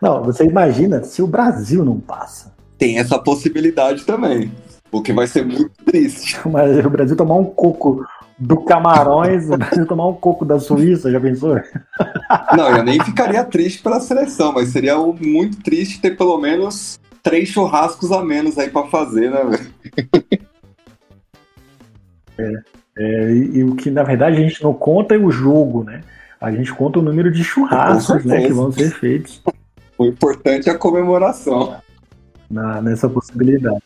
não, 0.00 0.22
você 0.22 0.44
imagina 0.44 1.02
se 1.02 1.20
o 1.20 1.26
Brasil 1.26 1.84
não 1.84 1.98
passa. 1.98 2.54
Tem 2.78 3.00
essa 3.00 3.18
possibilidade 3.18 4.04
também. 4.04 4.48
O 4.92 5.00
que 5.00 5.12
vai 5.12 5.26
ser 5.26 5.44
muito 5.44 5.70
triste. 5.84 6.38
Mas 6.48 6.84
o 6.84 6.90
Brasil 6.90 7.16
tomar 7.16 7.36
um 7.36 7.44
coco 7.44 8.04
do 8.38 8.56
Camarões, 8.64 9.48
o 9.50 9.56
Brasil 9.56 9.86
tomar 9.86 10.06
um 10.06 10.14
coco 10.14 10.44
da 10.44 10.58
Suíça, 10.58 11.10
já 11.10 11.20
pensou? 11.20 11.60
Não, 12.56 12.76
eu 12.76 12.82
nem 12.82 13.02
ficaria 13.04 13.44
triste 13.44 13.82
pela 13.82 14.00
seleção, 14.00 14.52
mas 14.52 14.68
seria 14.68 14.96
muito 14.96 15.62
triste 15.62 16.00
ter 16.00 16.16
pelo 16.16 16.38
menos 16.38 16.98
três 17.22 17.48
churrascos 17.48 18.10
a 18.12 18.24
menos 18.24 18.58
aí 18.58 18.70
para 18.70 18.86
fazer, 18.86 19.30
né, 19.30 19.44
velho? 19.44 19.74
É, 22.38 22.52
é, 22.96 23.32
e, 23.32 23.58
e, 23.58 23.64
o 23.64 23.74
que 23.74 23.90
na 23.90 24.02
verdade 24.02 24.38
a 24.38 24.40
gente 24.40 24.62
não 24.62 24.72
conta 24.72 25.14
é 25.14 25.18
o 25.18 25.30
jogo, 25.30 25.84
né? 25.84 26.00
A 26.40 26.50
gente 26.50 26.72
conta 26.72 26.98
o 26.98 27.02
número 27.02 27.30
de 27.30 27.44
churrascos 27.44 28.24
né, 28.24 28.46
que 28.46 28.52
vão 28.52 28.72
ser 28.72 28.90
feitos. 28.90 29.42
O 29.98 30.06
importante 30.06 30.70
é 30.70 30.72
a 30.72 30.78
comemoração. 30.78 31.76
Na, 32.50 32.80
nessa 32.80 33.08
possibilidade. 33.08 33.82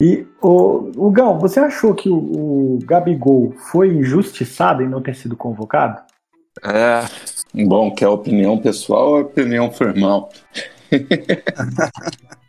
E, 0.00 0.26
o, 0.40 0.90
o 0.96 1.10
Gão, 1.10 1.38
você 1.38 1.60
achou 1.60 1.94
que 1.94 2.08
o, 2.08 2.16
o 2.16 2.78
Gabigol 2.84 3.52
foi 3.70 3.88
injustiçado 3.88 4.82
em 4.82 4.88
não 4.88 5.02
ter 5.02 5.14
sido 5.14 5.36
convocado? 5.36 6.00
É, 6.64 7.04
bom, 7.66 7.90
que 7.90 8.04
é 8.04 8.08
opinião 8.08 8.58
pessoal 8.58 9.10
ou 9.10 9.20
opinião 9.20 9.70
formal? 9.70 10.30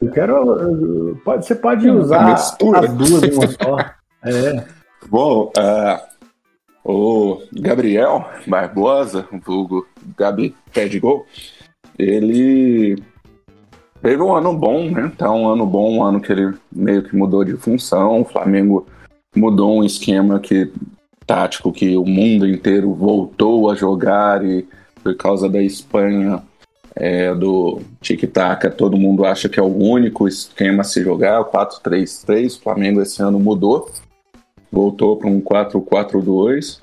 Eu 0.00 0.10
quero. 0.12 1.20
Pode, 1.24 1.46
você 1.46 1.54
pode 1.54 1.90
usar 1.90 2.32
as 2.32 2.56
duas 2.56 3.22
em 3.22 3.32
uma 3.32 3.48
só. 3.48 3.76
É. 4.24 4.64
Bom, 5.08 5.52
uh, 5.58 6.00
o 6.82 7.42
Gabriel 7.52 8.26
Barbosa, 8.46 9.28
o 9.30 9.38
vulgo 9.38 9.86
Gabi 10.16 10.56
Pé 10.72 10.88
de 10.88 10.98
Gol, 10.98 11.26
ele 11.98 12.96
Teve 14.02 14.22
um 14.22 14.34
ano 14.34 14.56
bom, 14.56 14.90
né? 14.90 15.12
Tá 15.16 15.30
um 15.30 15.48
ano 15.48 15.66
bom, 15.66 15.98
um 15.98 16.02
ano 16.02 16.20
que 16.20 16.32
ele 16.32 16.54
meio 16.72 17.02
que 17.02 17.14
mudou 17.14 17.44
de 17.44 17.54
função. 17.56 18.22
O 18.22 18.24
Flamengo 18.24 18.86
mudou 19.36 19.78
um 19.78 19.84
esquema 19.84 20.40
que 20.40 20.72
tático 21.26 21.70
que 21.70 21.96
o 21.96 22.04
mundo 22.04 22.48
inteiro 22.48 22.92
voltou 22.94 23.70
a 23.70 23.74
jogar 23.74 24.44
e 24.44 24.66
por 25.02 25.14
causa 25.16 25.48
da 25.48 25.62
Espanha 25.62 26.42
é, 26.96 27.34
do 27.34 27.80
tic-tac, 28.00 28.68
todo 28.70 28.96
mundo 28.96 29.24
acha 29.24 29.48
que 29.48 29.60
é 29.60 29.62
o 29.62 29.76
único 29.76 30.26
esquema 30.26 30.80
a 30.80 30.84
se 30.84 31.02
jogar, 31.02 31.40
o 31.40 31.44
4-3-3. 31.44 32.56
O 32.56 32.62
Flamengo 32.62 33.00
esse 33.00 33.22
ano 33.22 33.38
mudou, 33.38 33.90
voltou 34.72 35.16
para 35.16 35.28
um 35.28 35.40
4-4-2. 35.40 36.80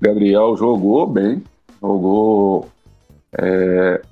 Gabriel 0.00 0.56
jogou 0.56 1.06
bem, 1.06 1.42
jogou 1.80 2.68
é, 3.38 4.02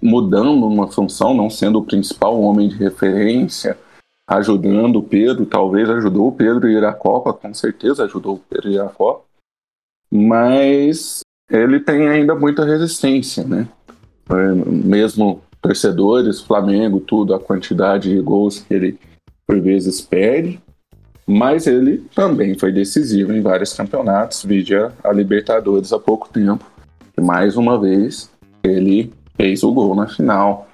mudando 0.00 0.66
uma 0.66 0.88
função, 0.88 1.34
não 1.34 1.50
sendo 1.50 1.78
o 1.78 1.84
principal 1.84 2.40
homem 2.40 2.68
de 2.68 2.76
referência, 2.76 3.78
ajudando 4.26 4.96
o 4.96 5.02
Pedro, 5.02 5.46
talvez 5.46 5.88
ajudou 5.88 6.28
o 6.28 6.32
Pedro 6.32 6.66
a 6.66 6.70
ir 6.70 6.84
à 6.84 6.92
Copa, 6.92 7.32
com 7.32 7.52
certeza 7.54 8.04
ajudou 8.04 8.34
o 8.34 8.38
Pedro 8.38 8.68
a 8.68 8.72
ir 8.72 8.80
à 8.80 8.88
Copa, 8.88 9.24
mas 10.10 11.20
ele 11.50 11.80
tem 11.80 12.08
ainda 12.08 12.34
muita 12.34 12.64
resistência, 12.64 13.44
né? 13.44 13.66
É, 14.30 14.54
mesmo 14.54 15.42
torcedores, 15.62 16.40
Flamengo, 16.40 17.00
tudo, 17.00 17.34
a 17.34 17.40
quantidade 17.40 18.10
de 18.10 18.20
gols 18.20 18.60
que 18.60 18.74
ele 18.74 18.98
por 19.46 19.58
vezes 19.60 20.02
perde, 20.02 20.60
mas 21.26 21.66
ele 21.66 22.04
também 22.14 22.58
foi 22.58 22.70
decisivo 22.70 23.32
em 23.32 23.40
vários 23.40 23.72
campeonatos, 23.72 24.44
vídeo 24.44 24.92
a 25.02 25.10
Libertadores 25.10 25.92
há 25.92 25.98
pouco 25.98 26.28
tempo, 26.28 26.64
e 27.16 27.20
mais 27.20 27.56
uma 27.56 27.80
vez 27.80 28.30
ele 28.62 29.10
fez 29.38 29.62
o 29.62 29.72
gol 29.72 29.94
na 29.94 30.08
final. 30.08 30.66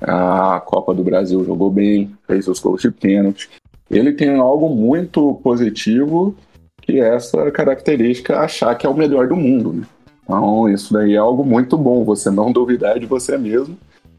A 0.00 0.62
Copa 0.64 0.94
do 0.94 1.02
Brasil 1.02 1.44
jogou 1.44 1.70
bem, 1.70 2.16
fez 2.26 2.46
os 2.46 2.60
gols 2.60 2.80
de 2.80 2.90
pênalti. 2.90 3.50
Ele 3.90 4.12
tem 4.12 4.38
algo 4.38 4.70
muito 4.70 5.34
positivo, 5.42 6.34
que 6.80 7.00
é 7.00 7.14
essa 7.14 7.50
característica 7.50 8.38
achar 8.38 8.74
que 8.76 8.86
é 8.86 8.88
o 8.88 8.96
melhor 8.96 9.28
do 9.28 9.36
mundo. 9.36 9.72
Né? 9.72 9.82
Então, 10.22 10.68
isso 10.68 10.92
daí 10.92 11.14
é 11.14 11.18
algo 11.18 11.44
muito 11.44 11.76
bom, 11.76 12.04
você 12.04 12.30
não 12.30 12.52
duvidar 12.52 12.98
de 12.98 13.06
você 13.06 13.36
mesmo. 13.36 13.76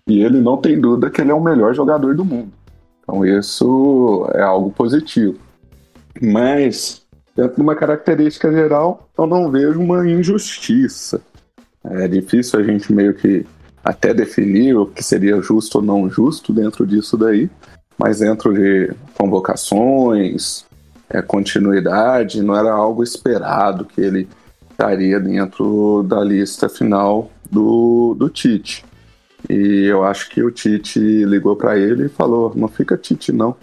E 0.07 0.21
ele 0.21 0.39
não 0.39 0.57
tem 0.57 0.79
dúvida 0.79 1.09
que 1.09 1.21
ele 1.21 1.31
é 1.31 1.33
o 1.33 1.43
melhor 1.43 1.73
jogador 1.73 2.15
do 2.15 2.25
mundo. 2.25 2.51
Então, 3.01 3.25
isso 3.25 4.27
é 4.33 4.41
algo 4.41 4.71
positivo. 4.71 5.39
Mas, 6.21 7.03
dentro 7.35 7.55
de 7.55 7.61
uma 7.61 7.75
característica 7.75 8.51
geral, 8.51 9.07
eu 9.17 9.25
não 9.25 9.49
vejo 9.49 9.79
uma 9.79 10.07
injustiça. 10.07 11.21
É 11.83 12.07
difícil 12.07 12.59
a 12.59 12.63
gente 12.63 12.91
meio 12.93 13.13
que 13.13 13.45
até 13.85 14.13
definir 14.15 14.75
o 14.75 14.87
que 14.87 15.03
seria 15.03 15.39
justo 15.39 15.75
ou 15.75 15.83
não 15.83 16.09
justo 16.09 16.51
dentro 16.51 16.87
disso 16.87 17.15
daí, 17.15 17.47
mas 17.95 18.17
dentro 18.17 18.51
de 18.51 18.91
convocações, 19.15 20.65
é, 21.07 21.21
continuidade, 21.21 22.41
não 22.41 22.57
era 22.57 22.71
algo 22.71 23.03
esperado 23.03 23.85
que 23.85 24.01
ele 24.01 24.27
estaria 24.71 25.19
dentro 25.19 26.01
da 26.03 26.19
lista 26.23 26.67
final 26.67 27.29
do, 27.49 28.15
do 28.17 28.27
Tite. 28.27 28.83
E 29.47 29.85
eu 29.85 30.03
acho 30.03 30.31
que 30.31 30.41
o 30.41 30.49
Tite 30.49 30.99
ligou 30.99 31.55
para 31.55 31.77
ele 31.77 32.07
e 32.07 32.09
falou: 32.09 32.51
não 32.55 32.67
fica 32.67 32.97
Tite, 32.97 33.31
não. 33.31 33.55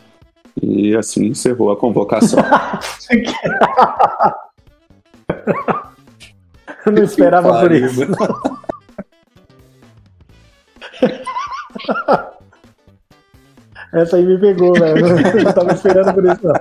E 0.63 0.95
assim 0.95 1.27
encerrou 1.27 1.73
a 1.73 1.77
convocação. 1.77 2.39
eu 6.87 6.93
não 6.93 7.03
esperava 7.03 7.61
por 7.61 7.73
isso. 7.73 8.03
Essa 13.93 14.17
aí 14.17 14.25
me 14.25 14.39
pegou, 14.39 14.73
velho. 14.73 15.07
Eu 15.37 15.45
não 15.45 15.53
tava 15.53 15.73
esperando 15.73 16.15
por 16.15 16.25
isso, 16.25 16.41
não. 16.47 16.55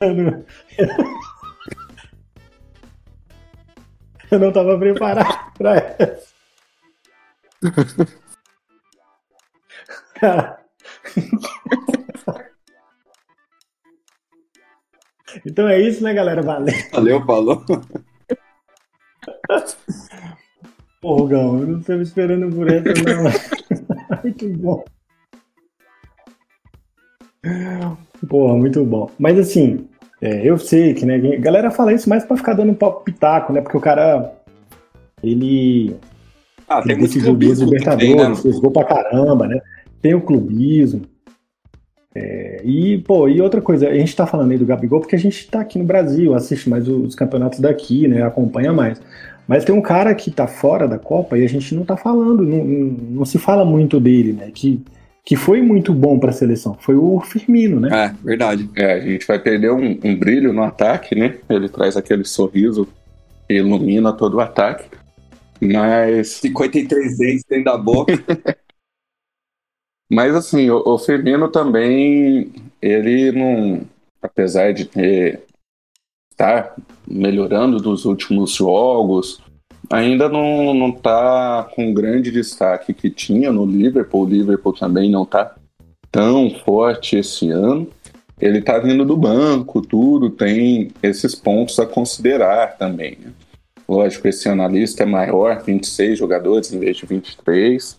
Eu 0.00 0.14
não, 0.14 0.44
eu 4.30 4.38
não 4.38 4.52
tava 4.52 4.78
preparado 4.78 5.52
pra 5.56 5.76
essa. 5.76 6.34
Cara. 10.14 10.60
Então 15.46 15.68
é 15.68 15.80
isso, 15.80 16.02
né, 16.02 16.12
galera? 16.14 16.42
Valeu. 16.42 16.74
Valeu, 16.92 17.24
falou. 17.24 17.64
Pô, 21.04 21.16
Rogão, 21.16 21.60
eu 21.60 21.66
não 21.66 21.80
estava 21.80 22.00
esperando 22.00 22.50
por 22.56 22.66
essa, 22.66 22.88
não. 23.04 23.24
muito 24.24 24.48
bom. 24.48 24.84
Porra, 28.26 28.56
muito 28.56 28.82
bom. 28.86 29.10
Mas 29.18 29.38
assim, 29.38 29.86
é, 30.22 30.48
eu 30.48 30.56
sei 30.56 30.94
que, 30.94 31.04
né, 31.04 31.16
a 31.16 31.36
galera 31.38 31.70
fala 31.70 31.92
isso 31.92 32.08
mais 32.08 32.24
pra 32.24 32.38
ficar 32.38 32.54
dando 32.54 32.70
um 32.72 33.02
pitaco, 33.02 33.52
né? 33.52 33.60
Porque 33.60 33.76
o 33.76 33.82
cara, 33.82 34.32
ele. 35.22 35.94
Ah, 36.66 36.80
tem 36.80 36.92
ele 36.92 37.02
decidiu 37.02 37.36
duas 37.36 37.58
Libertadores, 37.60 38.16
né? 38.16 38.34
fez 38.36 38.58
gol 38.58 38.70
pra 38.70 38.84
caramba, 38.84 39.46
né? 39.46 39.60
Tem 40.00 40.14
o 40.14 40.22
clubismo. 40.22 41.02
É, 42.14 42.62
e, 42.64 42.96
pô, 43.02 43.28
e 43.28 43.42
outra 43.42 43.60
coisa, 43.60 43.90
a 43.90 43.94
gente 43.94 44.16
tá 44.16 44.26
falando 44.26 44.52
aí 44.52 44.56
do 44.56 44.64
Gabigol 44.64 45.00
porque 45.00 45.16
a 45.16 45.18
gente 45.18 45.50
tá 45.50 45.60
aqui 45.60 45.78
no 45.78 45.84
Brasil, 45.84 46.32
assiste 46.32 46.70
mais 46.70 46.88
os 46.88 47.14
campeonatos 47.14 47.60
daqui, 47.60 48.08
né? 48.08 48.22
Acompanha 48.22 48.72
mais. 48.72 48.98
Mas 49.46 49.64
tem 49.64 49.74
um 49.74 49.82
cara 49.82 50.14
que 50.14 50.30
tá 50.30 50.46
fora 50.46 50.88
da 50.88 50.98
Copa 50.98 51.36
e 51.36 51.44
a 51.44 51.48
gente 51.48 51.74
não 51.74 51.84
tá 51.84 51.96
falando, 51.96 52.42
não, 52.42 52.64
não, 52.64 53.24
se 53.24 53.38
fala 53.38 53.64
muito 53.64 54.00
dele, 54.00 54.32
né? 54.32 54.50
Que 54.52 54.82
que 55.24 55.36
foi 55.36 55.62
muito 55.62 55.92
bom 55.94 56.18
para 56.18 56.30
a 56.30 56.34
seleção. 56.34 56.76
Foi 56.78 56.94
o 56.94 57.18
Firmino, 57.20 57.80
né? 57.80 57.88
É, 57.90 58.14
verdade. 58.22 58.68
É, 58.76 58.92
a 58.92 59.00
gente 59.00 59.26
vai 59.26 59.38
perder 59.38 59.72
um, 59.72 59.98
um 60.04 60.14
brilho 60.14 60.52
no 60.52 60.62
ataque, 60.62 61.14
né? 61.14 61.38
Ele 61.48 61.66
traz 61.68 61.96
aquele 61.96 62.24
sorriso 62.24 62.86
que 63.48 63.54
ilumina 63.54 64.12
todo 64.12 64.34
o 64.34 64.40
ataque. 64.40 64.84
Mas. 65.60 66.28
53 66.28 67.16
dentes 67.16 67.44
dentro 67.48 67.64
da 67.64 67.78
boca. 67.78 68.12
Mas 70.12 70.34
assim, 70.34 70.68
o, 70.68 70.82
o 70.84 70.98
Firmino 70.98 71.48
também, 71.48 72.52
ele 72.82 73.32
não. 73.32 73.80
Apesar 74.20 74.72
de 74.72 74.84
ter. 74.84 75.42
Tá 76.36 76.74
melhorando 77.06 77.78
nos 77.80 78.04
últimos 78.04 78.52
jogos, 78.52 79.40
ainda 79.90 80.28
não, 80.28 80.74
não 80.74 80.92
tá 80.92 81.68
com 81.74 81.90
o 81.90 81.94
grande 81.94 82.30
destaque 82.30 82.92
que 82.92 83.10
tinha 83.10 83.52
no 83.52 83.66
Liverpool. 83.66 84.22
O 84.22 84.28
Liverpool 84.28 84.72
também 84.72 85.10
não 85.10 85.24
tá 85.24 85.54
tão 86.10 86.50
forte 86.64 87.16
esse 87.16 87.50
ano. 87.50 87.88
Ele 88.40 88.60
tá 88.60 88.78
vindo 88.78 89.04
do 89.04 89.16
banco, 89.16 89.80
tudo, 89.80 90.28
tem 90.28 90.90
esses 91.02 91.34
pontos 91.34 91.78
a 91.78 91.86
considerar 91.86 92.76
também. 92.76 93.18
Né? 93.20 93.32
Lógico, 93.88 94.26
esse 94.26 94.48
analista 94.48 95.02
é 95.02 95.06
maior, 95.06 95.62
26 95.62 96.18
jogadores 96.18 96.72
em 96.72 96.78
vez 96.78 96.96
de 96.96 97.06
23. 97.06 97.96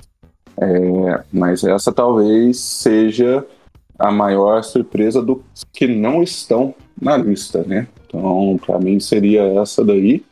É, 0.57 1.23
mas 1.31 1.63
essa 1.63 1.91
talvez 1.91 2.59
seja 2.59 3.45
a 3.97 4.11
maior 4.11 4.63
surpresa 4.63 5.21
dos 5.21 5.39
que 5.71 5.87
não 5.87 6.21
estão 6.21 6.73
na 6.99 7.17
lista, 7.17 7.63
né? 7.63 7.87
Então, 8.15 8.59
para 8.65 8.79
mim 8.79 8.99
seria 8.99 9.43
essa 9.61 9.83
daí. 9.83 10.23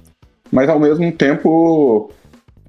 Mas 0.52 0.69
ao 0.69 0.80
mesmo 0.80 1.12
tempo 1.12 2.12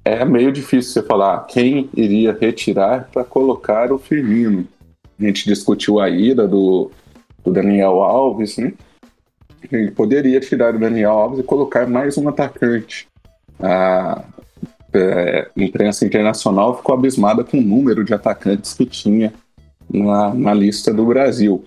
é 0.03 0.25
meio 0.25 0.51
difícil 0.51 0.91
você 0.91 1.03
falar 1.03 1.45
quem 1.47 1.89
iria 1.95 2.37
retirar 2.39 3.09
para 3.11 3.23
colocar 3.23 3.91
o 3.91 3.97
Firmino. 3.97 4.67
A 5.19 5.23
gente 5.23 5.45
discutiu 5.45 5.99
a 5.99 6.09
ida 6.09 6.47
do, 6.47 6.91
do 7.43 7.51
Daniel 7.51 8.01
Alves, 8.01 8.57
né? 8.57 8.73
Ele 9.71 9.89
poderia 9.91 10.39
tirar 10.39 10.75
o 10.75 10.79
Daniel 10.79 11.11
Alves 11.11 11.39
e 11.39 11.43
colocar 11.43 11.87
mais 11.87 12.17
um 12.17 12.27
atacante. 12.27 13.07
A 13.59 14.23
é, 14.93 15.49
imprensa 15.55 16.05
internacional 16.05 16.77
ficou 16.77 16.93
abismada 16.93 17.43
com 17.43 17.57
o 17.57 17.61
número 17.61 18.03
de 18.03 18.13
atacantes 18.13 18.73
que 18.73 18.85
tinha 18.85 19.33
na, 19.89 20.33
na 20.33 20.53
lista 20.53 20.93
do 20.93 21.05
Brasil. 21.05 21.63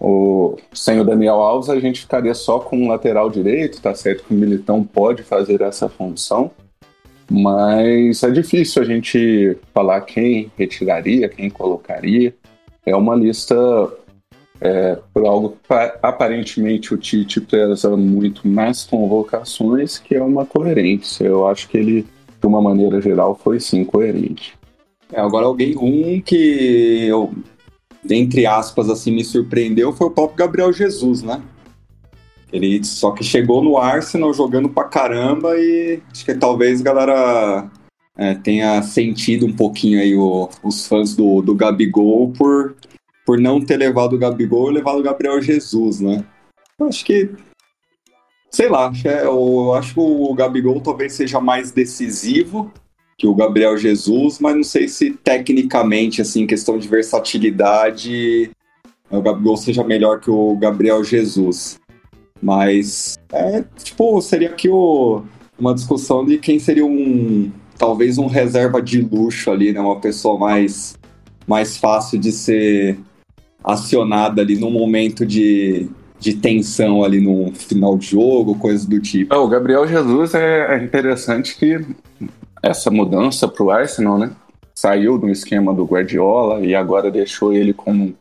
O, 0.00 0.56
sem 0.72 1.00
o 1.00 1.04
Daniel 1.04 1.36
Alves, 1.36 1.68
a 1.68 1.80
gente 1.80 2.02
ficaria 2.02 2.34
só 2.34 2.60
com 2.60 2.84
o 2.84 2.88
lateral 2.88 3.28
direito, 3.28 3.82
tá 3.82 3.94
certo 3.94 4.24
que 4.24 4.34
o 4.34 4.36
Militão 4.36 4.84
pode 4.84 5.22
fazer 5.22 5.60
essa 5.60 5.88
função, 5.88 6.52
mas 7.30 8.22
é 8.22 8.30
difícil 8.30 8.80
a 8.80 8.84
gente 8.84 9.56
falar 9.74 10.00
quem 10.02 10.50
retiraria, 10.56 11.28
quem 11.28 11.50
colocaria. 11.50 12.34
É 12.86 12.94
uma 12.94 13.14
lista 13.14 13.54
é, 14.60 14.98
por 15.12 15.26
algo 15.26 15.50
que 15.50 15.74
aparentemente 16.02 16.94
o 16.94 16.96
Tite 16.96 17.40
preza 17.40 17.96
muito 17.96 18.46
nas 18.48 18.84
convocações, 18.84 19.98
que 19.98 20.14
é 20.14 20.22
uma 20.22 20.46
coerência. 20.46 21.24
Eu 21.24 21.46
acho 21.46 21.68
que 21.68 21.76
ele, 21.76 22.06
de 22.40 22.46
uma 22.46 22.62
maneira 22.62 23.00
geral, 23.00 23.34
foi 23.34 23.60
sim 23.60 23.84
coerente. 23.84 24.56
É, 25.12 25.20
agora 25.20 25.46
alguém, 25.46 25.76
um 25.76 26.20
que 26.20 27.06
eu 27.06 27.32
entre 28.14 28.46
aspas, 28.46 28.88
assim, 28.88 29.10
me 29.12 29.24
surpreendeu 29.24 29.92
foi 29.92 30.06
o 30.06 30.10
próprio 30.10 30.36
Gabriel 30.36 30.72
Jesus, 30.72 31.22
né? 31.22 31.42
Ele 32.52 32.82
só 32.82 33.10
que 33.10 33.22
chegou 33.22 33.62
no 33.62 33.76
Arsenal 33.76 34.32
jogando 34.32 34.68
pra 34.68 34.84
caramba 34.84 35.56
e 35.56 36.00
acho 36.10 36.24
que 36.24 36.34
talvez 36.34 36.80
galera 36.80 37.70
é, 38.16 38.34
tenha 38.34 38.82
sentido 38.82 39.46
um 39.46 39.52
pouquinho 39.52 40.00
aí 40.00 40.16
o, 40.16 40.48
os 40.62 40.86
fãs 40.86 41.14
do, 41.14 41.42
do 41.42 41.54
Gabigol 41.54 42.32
por, 42.32 42.74
por 43.26 43.38
não 43.38 43.60
ter 43.60 43.76
levado 43.76 44.14
o 44.14 44.18
Gabigol 44.18 44.70
e 44.70 44.74
levado 44.74 44.98
o 44.98 45.02
Gabriel 45.02 45.40
Jesus, 45.42 46.00
né? 46.00 46.24
Eu 46.78 46.88
acho 46.88 47.04
que. 47.04 47.30
Sei 48.50 48.68
lá, 48.68 48.90
é, 49.04 49.26
eu 49.26 49.74
acho 49.74 49.92
que 49.92 50.00
o 50.00 50.34
Gabigol 50.34 50.80
talvez 50.80 51.12
seja 51.12 51.38
mais 51.38 51.70
decisivo 51.70 52.72
que 53.18 53.26
o 53.26 53.34
Gabriel 53.34 53.76
Jesus, 53.76 54.38
mas 54.38 54.54
não 54.54 54.62
sei 54.62 54.86
se 54.86 55.10
tecnicamente, 55.10 56.22
assim, 56.22 56.46
questão 56.46 56.78
de 56.78 56.86
versatilidade, 56.86 58.50
o 59.10 59.20
Gabigol 59.20 59.56
seja 59.56 59.82
melhor 59.82 60.20
que 60.20 60.30
o 60.30 60.56
Gabriel 60.56 61.02
Jesus. 61.02 61.80
Mas, 62.40 63.18
é, 63.32 63.64
tipo, 63.82 64.20
seria 64.22 64.50
aqui 64.50 64.68
o, 64.68 65.22
uma 65.58 65.74
discussão 65.74 66.24
de 66.24 66.38
quem 66.38 66.60
seria 66.60 66.86
um, 66.86 67.50
talvez 67.76 68.18
um 68.18 68.26
reserva 68.26 68.80
de 68.80 69.00
luxo 69.00 69.50
ali, 69.50 69.72
né? 69.72 69.80
Uma 69.80 70.00
pessoa 70.00 70.38
mais, 70.38 70.96
mais 71.44 71.76
fácil 71.76 72.20
de 72.20 72.30
ser 72.30 72.96
acionada 73.64 74.40
ali 74.42 74.56
no 74.56 74.70
momento 74.70 75.26
de, 75.26 75.88
de 76.20 76.34
tensão 76.34 77.02
ali 77.02 77.20
no 77.20 77.52
final 77.52 77.98
de 77.98 78.06
jogo, 78.06 78.54
coisas 78.54 78.86
do 78.86 79.00
tipo. 79.00 79.34
É, 79.34 79.36
o 79.36 79.48
Gabriel 79.48 79.88
Jesus 79.88 80.34
é, 80.34 80.76
é 80.76 80.84
interessante 80.84 81.56
que 81.58 81.84
essa 82.62 82.90
mudança 82.90 83.46
para 83.46 83.64
o 83.64 83.70
Arsenal, 83.70 84.18
né? 84.18 84.32
Saiu 84.74 85.18
do 85.18 85.28
esquema 85.28 85.74
do 85.74 85.84
Guardiola 85.84 86.60
e 86.60 86.74
agora 86.74 87.10
deixou 87.10 87.52
ele 87.52 87.72
com 87.72 88.14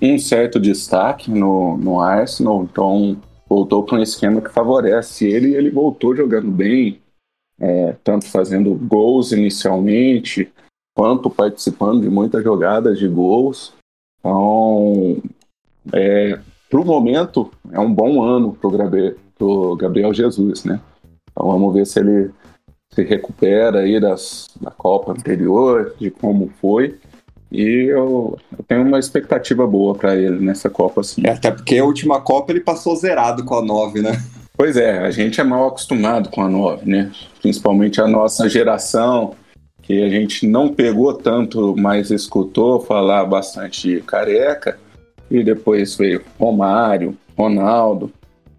um 0.00 0.18
certo 0.18 0.60
destaque 0.60 1.30
no, 1.30 1.76
no 1.76 2.00
Arsenal, 2.00 2.62
então 2.62 3.16
voltou 3.48 3.82
para 3.82 3.96
um 3.96 4.02
esquema 4.02 4.40
que 4.40 4.52
favorece 4.52 5.26
ele 5.26 5.48
e 5.48 5.54
ele 5.54 5.70
voltou 5.70 6.14
jogando 6.14 6.50
bem, 6.50 7.00
é, 7.58 7.96
tanto 8.04 8.26
fazendo 8.26 8.74
gols 8.74 9.32
inicialmente, 9.32 10.52
quanto 10.94 11.30
participando 11.30 12.02
de 12.02 12.10
muitas 12.10 12.44
jogadas 12.44 12.98
de 12.98 13.08
gols. 13.08 13.72
Então, 14.20 15.16
é, 15.92 16.38
para 16.68 16.80
o 16.80 16.84
momento, 16.84 17.50
é 17.72 17.80
um 17.80 17.92
bom 17.92 18.22
ano 18.22 18.52
para 18.52 19.46
o 19.46 19.76
Gabriel 19.76 20.12
Jesus, 20.12 20.64
né? 20.64 20.80
Então 21.30 21.46
vamos 21.46 21.72
ver 21.72 21.86
se 21.86 22.00
ele 22.00 22.30
se 22.90 23.02
recupera 23.02 23.80
aí 23.80 24.00
das, 24.00 24.48
da 24.60 24.70
Copa 24.70 25.12
anterior, 25.12 25.94
de 25.98 26.10
como 26.10 26.50
foi. 26.60 26.98
E 27.50 27.86
eu, 27.90 28.38
eu 28.56 28.64
tenho 28.66 28.82
uma 28.82 28.98
expectativa 28.98 29.66
boa 29.66 29.94
para 29.94 30.14
ele 30.16 30.38
nessa 30.38 30.68
Copa, 30.68 31.02
sim. 31.02 31.22
É, 31.24 31.30
até 31.30 31.50
porque 31.50 31.78
a 31.78 31.84
última 31.84 32.20
Copa 32.20 32.52
ele 32.52 32.60
passou 32.60 32.94
zerado 32.96 33.44
com 33.44 33.54
a 33.54 33.62
9, 33.62 34.02
né? 34.02 34.12
Pois 34.56 34.76
é, 34.76 34.98
a 34.98 35.10
gente 35.10 35.40
é 35.40 35.44
mal 35.44 35.68
acostumado 35.68 36.30
com 36.30 36.42
a 36.42 36.48
9, 36.48 36.90
né? 36.90 37.10
Principalmente 37.40 38.00
a 38.00 38.08
nossa 38.08 38.48
geração, 38.48 39.34
que 39.82 40.02
a 40.02 40.10
gente 40.10 40.46
não 40.46 40.74
pegou 40.74 41.14
tanto, 41.14 41.74
mas 41.78 42.10
escutou 42.10 42.80
falar 42.80 43.24
bastante 43.24 44.02
careca. 44.06 44.78
E 45.30 45.42
depois 45.42 45.94
veio 45.94 46.22
Romário, 46.38 47.16
Ronaldo. 47.36 48.12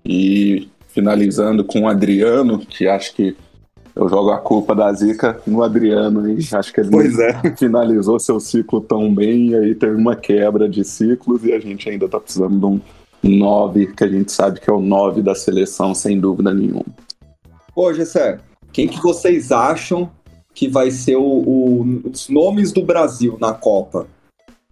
E 0.04 0.70
finalizando 0.88 1.64
com 1.64 1.82
o 1.82 1.88
Adriano, 1.88 2.60
que 2.60 2.88
acho 2.88 3.14
que 3.14 3.36
eu 4.00 4.08
jogo 4.08 4.32
a 4.32 4.38
culpa 4.38 4.74
da 4.74 4.92
zica 4.94 5.42
no 5.46 5.62
Adriano, 5.62 6.26
hein? 6.26 6.38
Acho 6.54 6.74
que 6.74 6.80
ele 6.80 6.90
pois 6.90 7.20
é. 7.20 7.34
finalizou 7.58 8.18
seu 8.18 8.40
ciclo 8.40 8.80
tão 8.80 9.14
bem, 9.14 9.50
e 9.50 9.56
aí 9.56 9.76
teve 9.76 9.94
uma 9.94 10.16
quebra 10.16 10.70
de 10.70 10.86
ciclos 10.86 11.44
e 11.44 11.52
a 11.52 11.60
gente 11.60 11.90
ainda 11.90 12.08
tá 12.08 12.18
precisando 12.18 12.58
de 12.58 12.66
um 12.66 12.80
9, 13.22 13.88
que 13.88 14.04
a 14.06 14.08
gente 14.08 14.32
sabe 14.32 14.62
que 14.62 14.70
é 14.70 14.74
o 14.74 14.80
9 14.80 15.22
da 15.22 15.36
seleção, 15.36 15.94
sem 15.94 16.18
dúvida 16.18 16.54
nenhuma. 16.54 16.86
Ô, 17.76 17.94
Gessé, 17.94 18.40
quem 18.72 18.88
que 18.88 19.02
vocês 19.02 19.52
acham 19.52 20.10
que 20.54 20.70
vai 20.70 20.92
ser 20.92 21.18
o, 21.18 21.22
o, 21.22 22.02
os 22.10 22.30
nomes 22.30 22.72
do 22.72 22.82
Brasil 22.82 23.38
na 23.38 23.52
Copa? 23.52 24.08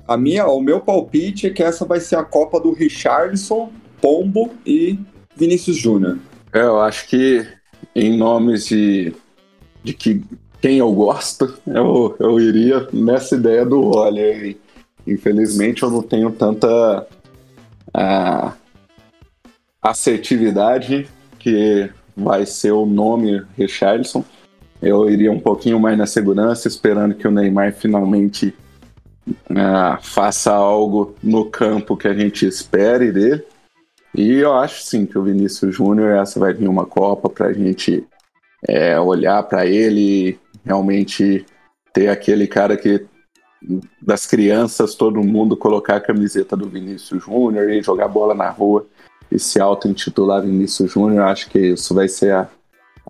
A 0.08 0.16
minha, 0.16 0.48
o 0.48 0.62
meu 0.62 0.80
palpite 0.80 1.48
é 1.48 1.50
que 1.50 1.62
essa 1.62 1.84
vai 1.84 2.00
ser 2.00 2.16
a 2.16 2.24
Copa 2.24 2.62
do 2.62 2.72
Richardson, 2.72 3.74
Pombo 4.02 4.54
e 4.66 4.98
Vinícius 5.36 5.76
Júnior. 5.76 6.18
É, 6.54 6.62
eu 6.62 6.80
acho 6.80 7.10
que 7.10 7.46
em 7.98 8.16
nomes 8.16 8.68
de, 8.68 9.12
de 9.84 9.92
que 9.92 10.24
quem 10.62 10.78
eu 10.78 10.94
gosto, 10.94 11.58
eu, 11.66 12.16
eu 12.20 12.40
iria 12.40 12.88
nessa 12.94 13.36
ideia 13.36 13.66
do 13.66 13.90
olha. 13.90 14.56
Infelizmente 15.08 15.82
eu 15.82 15.90
não 15.90 16.04
tenho 16.04 16.32
tanta 16.32 17.08
a 17.92 18.54
assertividade 19.82 21.10
que 21.40 21.90
vai 22.16 22.46
ser 22.46 22.72
o 22.72 22.86
nome 22.86 23.44
Richardson. 23.58 24.24
Eu 24.80 25.10
iria 25.10 25.32
um 25.32 25.40
pouquinho 25.40 25.80
mais 25.80 25.98
na 25.98 26.06
segurança, 26.06 26.68
esperando 26.68 27.16
que 27.16 27.28
o 27.28 27.32
Neymar 27.32 27.74
finalmente 27.74 28.54
uh, 29.28 29.98
faça 30.04 30.54
algo 30.54 31.16
no 31.24 31.46
campo 31.46 31.98
que 31.98 32.08
a 32.08 32.14
gente 32.14 32.46
espere 32.46 33.12
dele. 33.12 33.44
E 34.16 34.34
eu 34.34 34.54
acho 34.54 34.82
sim 34.82 35.06
que 35.06 35.18
o 35.18 35.24
Vinícius 35.24 35.76
Júnior, 35.76 36.12
essa 36.12 36.40
vai 36.40 36.54
vir 36.54 36.68
uma 36.68 36.86
Copa 36.86 37.30
para 37.30 37.48
a 37.48 37.54
gente 37.54 38.06
é, 38.68 39.00
olhar 39.00 39.44
para 39.44 39.66
ele 39.66 40.40
realmente 40.66 41.46
ter 41.94 42.10
aquele 42.10 42.48
cara 42.48 42.76
que 42.76 43.06
das 44.02 44.26
crianças, 44.26 44.96
todo 44.96 45.24
mundo 45.24 45.58
colocar 45.58 45.96
a 45.96 46.02
camiseta 46.02 46.56
do 46.56 46.70
Vinícius 46.70 47.24
Júnior 47.24 47.70
e 47.70 47.82
jogar 47.82 48.08
bola 48.08 48.34
na 48.36 48.50
rua 48.50 48.86
e 49.32 49.40
se 49.40 49.60
auto-intitular 49.60 50.42
Vinícius 50.42 50.92
Júnior, 50.92 51.26
acho 51.26 51.50
que 51.50 51.60
isso 51.60 51.94
vai 51.94 52.08
ser 52.08 52.34
a, 52.34 52.48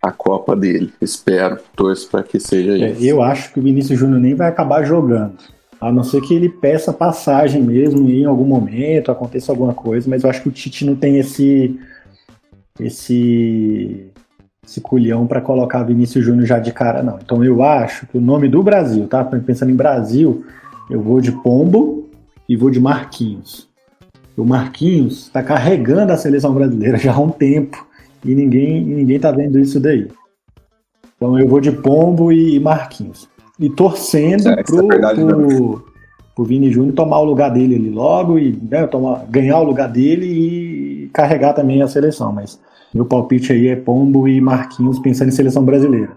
a 0.02 0.12
Copa 0.12 0.56
dele. 0.56 0.92
Espero, 1.02 1.60
torço 1.76 2.10
para 2.10 2.24
que 2.24 2.40
seja 2.40 2.72
é, 2.72 2.92
isso. 2.92 3.06
Eu 3.06 3.22
acho 3.22 3.54
que 3.54 3.60
o 3.60 3.64
Vinícius 3.64 4.00
Júnior 4.00 4.20
nem 4.20 4.34
vai 4.34 4.48
acabar 4.48 4.84
jogando. 4.84 5.38
A 5.80 5.92
não 5.92 6.04
ser 6.04 6.22
que 6.22 6.34
ele 6.34 6.50
peça 6.50 6.92
passagem 6.92 7.62
mesmo 7.62 8.10
em 8.10 8.26
algum 8.26 8.46
momento, 8.46 9.12
aconteça 9.12 9.52
alguma 9.52 9.74
coisa, 9.74 10.10
mas 10.10 10.24
eu 10.24 10.30
acho 10.30 10.42
que 10.42 10.50
o 10.50 10.52
Tite 10.52 10.86
não 10.86 10.96
tem 10.96 11.18
esse 11.18 11.80
esse 12.80 14.12
esse 14.64 14.82
culhão 14.82 15.26
para 15.26 15.40
colocar 15.40 15.84
Vinícius 15.84 16.26
Júnior 16.26 16.46
já 16.46 16.60
de 16.60 16.74
cara, 16.74 17.02
não. 17.02 17.18
Então 17.24 17.44
eu 17.44 17.64
acho 17.64 18.06
que 18.08 18.18
o 18.18 18.22
nome 18.22 18.50
do 18.50 18.62
Brasil, 18.62 19.08
tá? 19.08 19.24
Pensando 19.24 19.72
em 19.72 19.76
Brasil, 19.76 20.46
eu 20.90 21.02
vou 21.02 21.22
de 21.22 21.32
Pombo 21.32 22.10
e 22.50 22.56
vou 22.56 22.70
de 22.70 22.80
Marquinhos. 22.80 23.68
O 24.36 24.44
Marquinhos 24.44 25.24
está 25.24 25.42
carregando 25.42 26.12
a 26.12 26.18
seleção 26.18 26.54
brasileira 26.54 26.98
já 26.98 27.14
há 27.14 27.20
um 27.20 27.30
tempo 27.30 27.88
e 28.26 28.36
ninguém, 28.36 28.84
ninguém 28.84 29.20
tá 29.20 29.32
vendo 29.32 29.58
isso 29.58 29.80
daí. 29.80 30.08
Então 31.16 31.40
eu 31.40 31.48
vou 31.48 31.62
de 31.62 31.72
Pombo 31.72 32.32
e 32.32 32.60
Marquinhos. 32.60 33.28
E 33.60 33.70
torcendo 33.70 34.50
é, 34.50 34.64
pro, 34.64 34.86
é 34.86 34.88
verdade, 34.88 35.26
pro, 35.26 35.86
pro 36.36 36.46
Vini 36.46 36.72
Júnior 36.72 36.94
tomar 36.94 37.20
o 37.20 37.26
lugar 37.26 37.50
dele 37.50 37.76
ali 37.76 37.90
logo 37.90 38.38
e 38.38 38.58
né, 38.70 38.86
tomar, 38.86 39.26
ganhar 39.28 39.60
o 39.60 39.64
lugar 39.64 39.90
dele 39.90 40.26
e 40.26 41.10
carregar 41.10 41.54
também 41.54 41.82
a 41.82 41.88
seleção. 41.88 42.32
Mas 42.32 42.60
meu 42.94 43.06
palpite 43.06 43.52
aí 43.52 43.68
é 43.68 43.76
Pombo 43.76 44.28
e 44.28 44.40
Marquinhos 44.40 45.00
pensando 45.00 45.30
em 45.30 45.32
seleção 45.32 45.64
brasileira. 45.64 46.16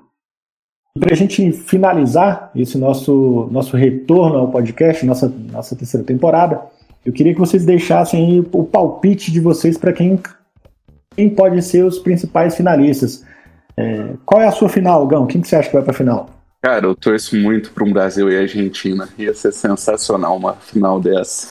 Para 0.99 1.13
a 1.13 1.17
gente 1.17 1.53
finalizar 1.53 2.51
esse 2.55 2.77
nosso, 2.77 3.49
nosso 3.51 3.77
retorno 3.77 4.39
ao 4.39 4.49
podcast, 4.49 5.07
nossa, 5.07 5.33
nossa 5.53 5.77
terceira 5.77 6.05
temporada, 6.05 6.61
eu 7.07 7.13
queria 7.13 7.33
que 7.33 7.39
vocês 7.39 7.65
deixassem 7.65 8.45
o 8.53 8.65
palpite 8.65 9.31
de 9.31 9.41
vocês 9.41 9.79
para 9.79 9.93
quem, 9.93 10.19
quem 11.17 11.31
pode 11.31 11.63
ser 11.63 11.85
os 11.85 11.99
principais 11.99 12.57
finalistas. 12.57 13.25
É, 13.77 14.15
qual 14.27 14.43
é 14.43 14.47
a 14.47 14.53
sua 14.53 14.69
final, 14.69 15.07
Gão? 15.07 15.27
Quem 15.27 15.41
que 15.41 15.49
você 15.49 15.57
acha 15.57 15.69
que 15.69 15.75
vai 15.75 15.83
para 15.83 15.93
a 15.93 15.97
final? 15.97 16.29
Cara, 16.63 16.87
eu 16.87 16.95
torço 16.95 17.37
muito 17.37 17.71
para 17.73 17.85
um 17.85 17.93
Brasil 17.93 18.31
e 18.31 18.37
Argentina. 18.37 19.09
Ia 19.19 19.33
ser 19.33 19.51
sensacional 19.51 20.37
uma 20.37 20.53
final 20.55 21.01
dessa. 21.01 21.51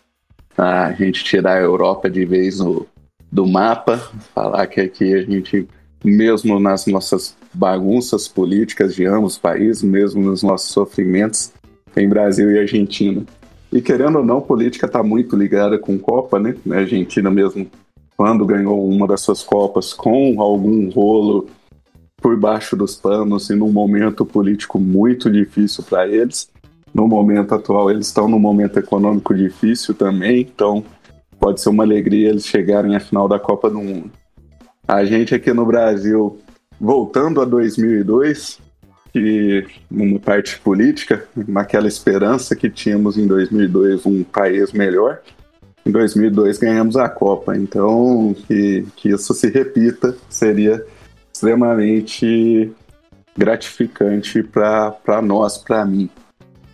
A 0.56 0.92
gente 0.92 1.24
tirar 1.24 1.58
a 1.58 1.62
Europa 1.62 2.10
de 2.10 2.26
vez 2.26 2.60
no, 2.60 2.86
do 3.32 3.48
mapa, 3.48 3.98
falar 4.36 4.68
que 4.68 4.80
aqui 4.80 5.16
a 5.16 5.24
gente, 5.24 5.68
mesmo 6.04 6.60
nas 6.60 6.86
nossas 6.86 7.36
bagunças 7.52 8.28
políticas 8.28 8.94
de 8.94 9.06
ambos 9.06 9.34
os 9.34 9.40
países, 9.40 9.82
mesmo 9.82 10.22
nos 10.22 10.44
nossos 10.44 10.70
sofrimentos, 10.70 11.54
tem 11.94 12.08
Brasil 12.08 12.52
e 12.52 12.60
Argentina. 12.60 13.26
E 13.72 13.82
querendo 13.82 14.20
ou 14.20 14.26
não, 14.26 14.40
política 14.40 14.86
está 14.86 15.02
muito 15.02 15.36
ligada 15.36 15.80
com 15.80 15.98
Copa, 15.98 16.40
né? 16.40 16.56
A 16.70 16.76
Argentina 16.76 17.32
mesmo, 17.32 17.68
quando 18.16 18.46
ganhou 18.46 18.88
uma 18.88 19.08
das 19.08 19.22
suas 19.22 19.42
Copas 19.42 19.92
com 19.92 20.40
algum 20.40 20.88
rolo 20.90 21.48
por 22.22 22.38
baixo 22.38 22.76
dos 22.76 22.96
panos 22.96 23.50
e 23.50 23.56
num 23.56 23.72
momento 23.72 24.26
político 24.26 24.80
muito 24.80 25.30
difícil 25.30 25.84
para 25.84 26.08
eles. 26.08 26.50
No 26.94 27.08
momento 27.08 27.54
atual, 27.54 27.90
eles 27.90 28.08
estão 28.08 28.28
num 28.28 28.40
momento 28.40 28.78
econômico 28.78 29.34
difícil 29.34 29.94
também, 29.94 30.42
então 30.42 30.84
pode 31.40 31.62
ser 31.62 31.70
uma 31.70 31.84
alegria 31.84 32.30
eles 32.30 32.46
chegarem 32.46 32.96
à 32.96 33.00
final 33.00 33.28
da 33.28 33.40
Copa 33.40 33.70
do 33.70 33.80
Mundo. 33.80 34.12
A 34.88 35.06
gente 35.06 35.36
aqui 35.36 35.54
no 35.54 35.66
Brasil, 35.66 36.40
voltando 36.80 37.42
a 37.42 37.46
2002, 37.46 38.60
que 39.14 39.66
numa 39.90 40.20
parte 40.20 40.60
política, 40.60 41.26
naquela 41.48 41.88
esperança 41.88 42.56
que 42.56 42.70
tínhamos 42.70 43.18
em 43.18 43.28
2002 43.28 44.06
um 44.06 44.24
país 44.24 44.72
melhor, 44.72 45.22
em 45.86 45.92
2002 45.92 46.58
ganhamos 46.58 46.98
a 46.98 47.08
Copa. 47.08 47.56
Então, 47.56 48.36
que, 48.48 48.86
que 48.96 49.10
isso 49.10 49.34
se 49.34 49.50
repita 49.50 50.16
seria 50.28 50.84
extremamente 51.40 52.74
gratificante 53.38 54.44
para 54.44 55.22
nós, 55.22 55.58
para 55.58 55.86
mim. 55.86 56.10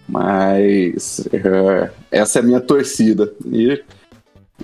Mas 0.10 1.28
é, 1.32 1.92
essa 2.12 2.40
é 2.40 2.42
a 2.42 2.46
minha 2.46 2.62
torcida. 2.62 3.32
E 3.46 3.84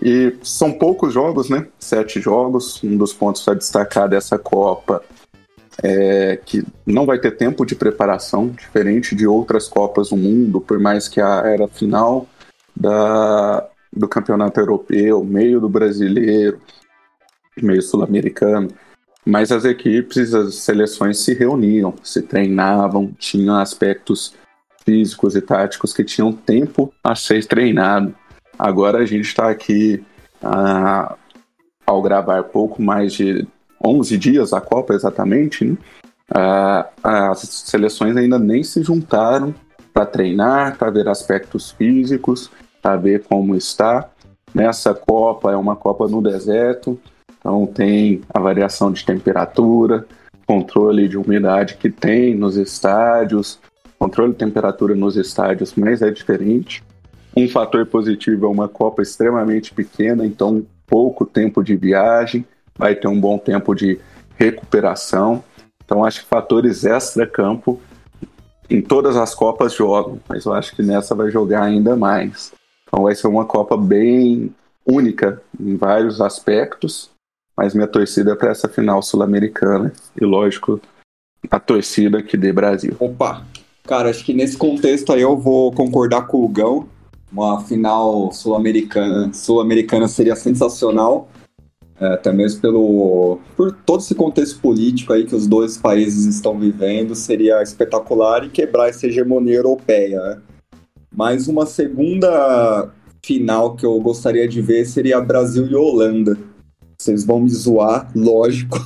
e 0.01 0.37
são 0.41 0.71
poucos 0.71 1.13
jogos, 1.13 1.49
né? 1.49 1.67
Sete 1.77 2.21
jogos. 2.21 2.81
Um 2.83 2.95
dos 2.97 3.13
pontos 3.13 3.45
a 3.47 3.53
destacar 3.53 4.07
dessa 4.07 4.37
Copa 4.37 5.03
é 5.83 6.39
que 6.45 6.63
não 6.85 7.05
vai 7.05 7.19
ter 7.19 7.31
tempo 7.31 7.65
de 7.65 7.75
preparação, 7.75 8.47
diferente 8.49 9.15
de 9.15 9.27
outras 9.27 9.67
Copas 9.67 10.09
do 10.09 10.17
mundo, 10.17 10.61
por 10.61 10.79
mais 10.79 11.07
que 11.07 11.19
a 11.19 11.43
era 11.45 11.67
final 11.67 12.27
da, 12.75 13.67
do 13.91 14.07
campeonato 14.07 14.59
europeu, 14.59 15.23
meio 15.23 15.59
do 15.59 15.69
brasileiro, 15.69 16.59
meio 17.61 17.81
sul-americano. 17.81 18.69
Mas 19.25 19.51
as 19.51 19.65
equipes, 19.65 20.33
as 20.33 20.55
seleções 20.55 21.19
se 21.19 21.33
reuniam, 21.33 21.93
se 22.03 22.21
treinavam, 22.21 23.11
tinham 23.17 23.55
aspectos 23.55 24.33
físicos 24.83 25.35
e 25.35 25.41
táticos 25.41 25.93
que 25.93 26.03
tinham 26.03 26.31
tempo 26.31 26.91
a 27.03 27.15
ser 27.15 27.45
treinado. 27.45 28.15
Agora 28.57 28.99
a 28.99 29.05
gente 29.05 29.27
está 29.27 29.49
aqui 29.49 30.03
ah, 30.41 31.15
ao 31.85 32.01
gravar 32.01 32.43
pouco 32.45 32.81
mais 32.81 33.13
de 33.13 33.47
11 33.83 34.17
dias 34.17 34.53
a 34.53 34.61
Copa 34.61 34.93
exatamente, 34.93 35.65
né? 35.65 35.77
ah, 36.33 36.89
as 37.03 37.39
seleções 37.39 38.15
ainda 38.15 38.39
nem 38.39 38.63
se 38.63 38.81
juntaram 38.81 39.53
para 39.93 40.05
treinar, 40.05 40.77
para 40.77 40.89
ver 40.89 41.07
aspectos 41.07 41.71
físicos, 41.71 42.49
para 42.81 42.95
ver 42.95 43.23
como 43.23 43.55
está. 43.55 44.09
Nessa 44.53 44.93
Copa 44.93 45.51
é 45.51 45.55
uma 45.55 45.75
Copa 45.75 46.07
no 46.07 46.21
deserto, 46.21 46.99
então 47.41 47.65
tem 47.65 48.21
a 48.31 48.39
variação 48.39 48.91
de 48.91 49.03
temperatura, 49.03 50.05
controle 50.45 51.07
de 51.07 51.17
umidade 51.17 51.75
que 51.75 51.89
tem 51.89 52.35
nos 52.35 52.55
estádios, 52.55 53.59
controle 53.97 54.31
de 54.31 54.37
temperatura 54.37 54.95
nos 54.95 55.17
estádios, 55.17 55.73
mas 55.75 56.03
é 56.03 56.11
diferente. 56.11 56.83
Um 57.35 57.49
fator 57.49 57.85
positivo 57.87 58.45
é 58.45 58.49
uma 58.49 58.67
Copa 58.67 59.01
extremamente 59.01 59.73
pequena, 59.73 60.25
então 60.25 60.65
pouco 60.85 61.25
tempo 61.25 61.63
de 61.63 61.75
viagem, 61.75 62.45
vai 62.77 62.93
ter 62.93 63.07
um 63.07 63.19
bom 63.19 63.37
tempo 63.37 63.73
de 63.73 63.99
recuperação. 64.35 65.43
Então 65.83 66.05
acho 66.05 66.21
que 66.21 66.27
fatores 66.27 66.83
extra-campo 66.83 67.81
em 68.69 68.81
todas 68.81 69.17
as 69.17 69.33
Copas 69.33 69.73
jogam, 69.73 70.19
mas 70.29 70.45
eu 70.45 70.53
acho 70.53 70.75
que 70.75 70.83
nessa 70.83 71.15
vai 71.15 71.31
jogar 71.31 71.63
ainda 71.63 71.95
mais. 71.95 72.53
Então 72.87 73.03
vai 73.03 73.15
ser 73.15 73.27
uma 73.27 73.45
Copa 73.45 73.75
bem 73.75 74.53
única 74.85 75.41
em 75.59 75.75
vários 75.75 76.21
aspectos, 76.21 77.09
mas 77.57 77.73
minha 77.73 77.87
torcida 77.87 78.31
é 78.31 78.35
para 78.35 78.51
essa 78.51 78.67
final 78.67 79.01
sul-americana 79.01 79.91
e 80.19 80.25
lógico 80.25 80.79
a 81.49 81.59
torcida 81.59 82.19
aqui 82.19 82.37
de 82.37 82.51
Brasil. 82.51 82.95
Opa, 82.99 83.45
cara, 83.83 84.09
acho 84.09 84.23
que 84.23 84.33
nesse 84.33 84.57
contexto 84.57 85.11
aí 85.11 85.21
eu 85.21 85.37
vou 85.37 85.71
concordar 85.71 86.27
com 86.27 86.43
o 86.43 86.47
Gão 86.47 86.87
uma 87.31 87.61
final 87.61 88.31
sul-americana 88.33 89.33
sul-americana 89.33 90.07
seria 90.07 90.35
sensacional. 90.35 91.29
é, 91.99 92.07
até 92.13 92.31
mesmo 92.33 92.61
pelo 92.61 93.39
por 93.55 93.71
todo 93.71 94.01
esse 94.01 94.15
contexto 94.15 94.59
político 94.59 95.13
aí 95.13 95.23
que 95.23 95.35
os 95.35 95.47
dois 95.47 95.77
países 95.77 96.25
estão 96.25 96.59
vivendo, 96.59 97.15
seria 97.15 97.61
espetacular 97.61 98.43
e 98.43 98.49
quebrar 98.49 98.89
essa 98.89 99.07
hegemonia 99.07 99.55
europeia. 99.55 100.19
Né? 100.19 100.41
Mas 101.15 101.47
uma 101.47 101.65
segunda 101.65 102.89
final 103.23 103.75
que 103.75 103.85
eu 103.85 103.99
gostaria 104.01 104.47
de 104.47 104.61
ver 104.61 104.85
seria 104.85 105.21
Brasil 105.21 105.67
e 105.67 105.75
Holanda. 105.75 106.37
Vocês 107.01 107.25
vão 107.25 107.39
me 107.39 107.49
zoar, 107.49 108.11
lógico. 108.15 108.77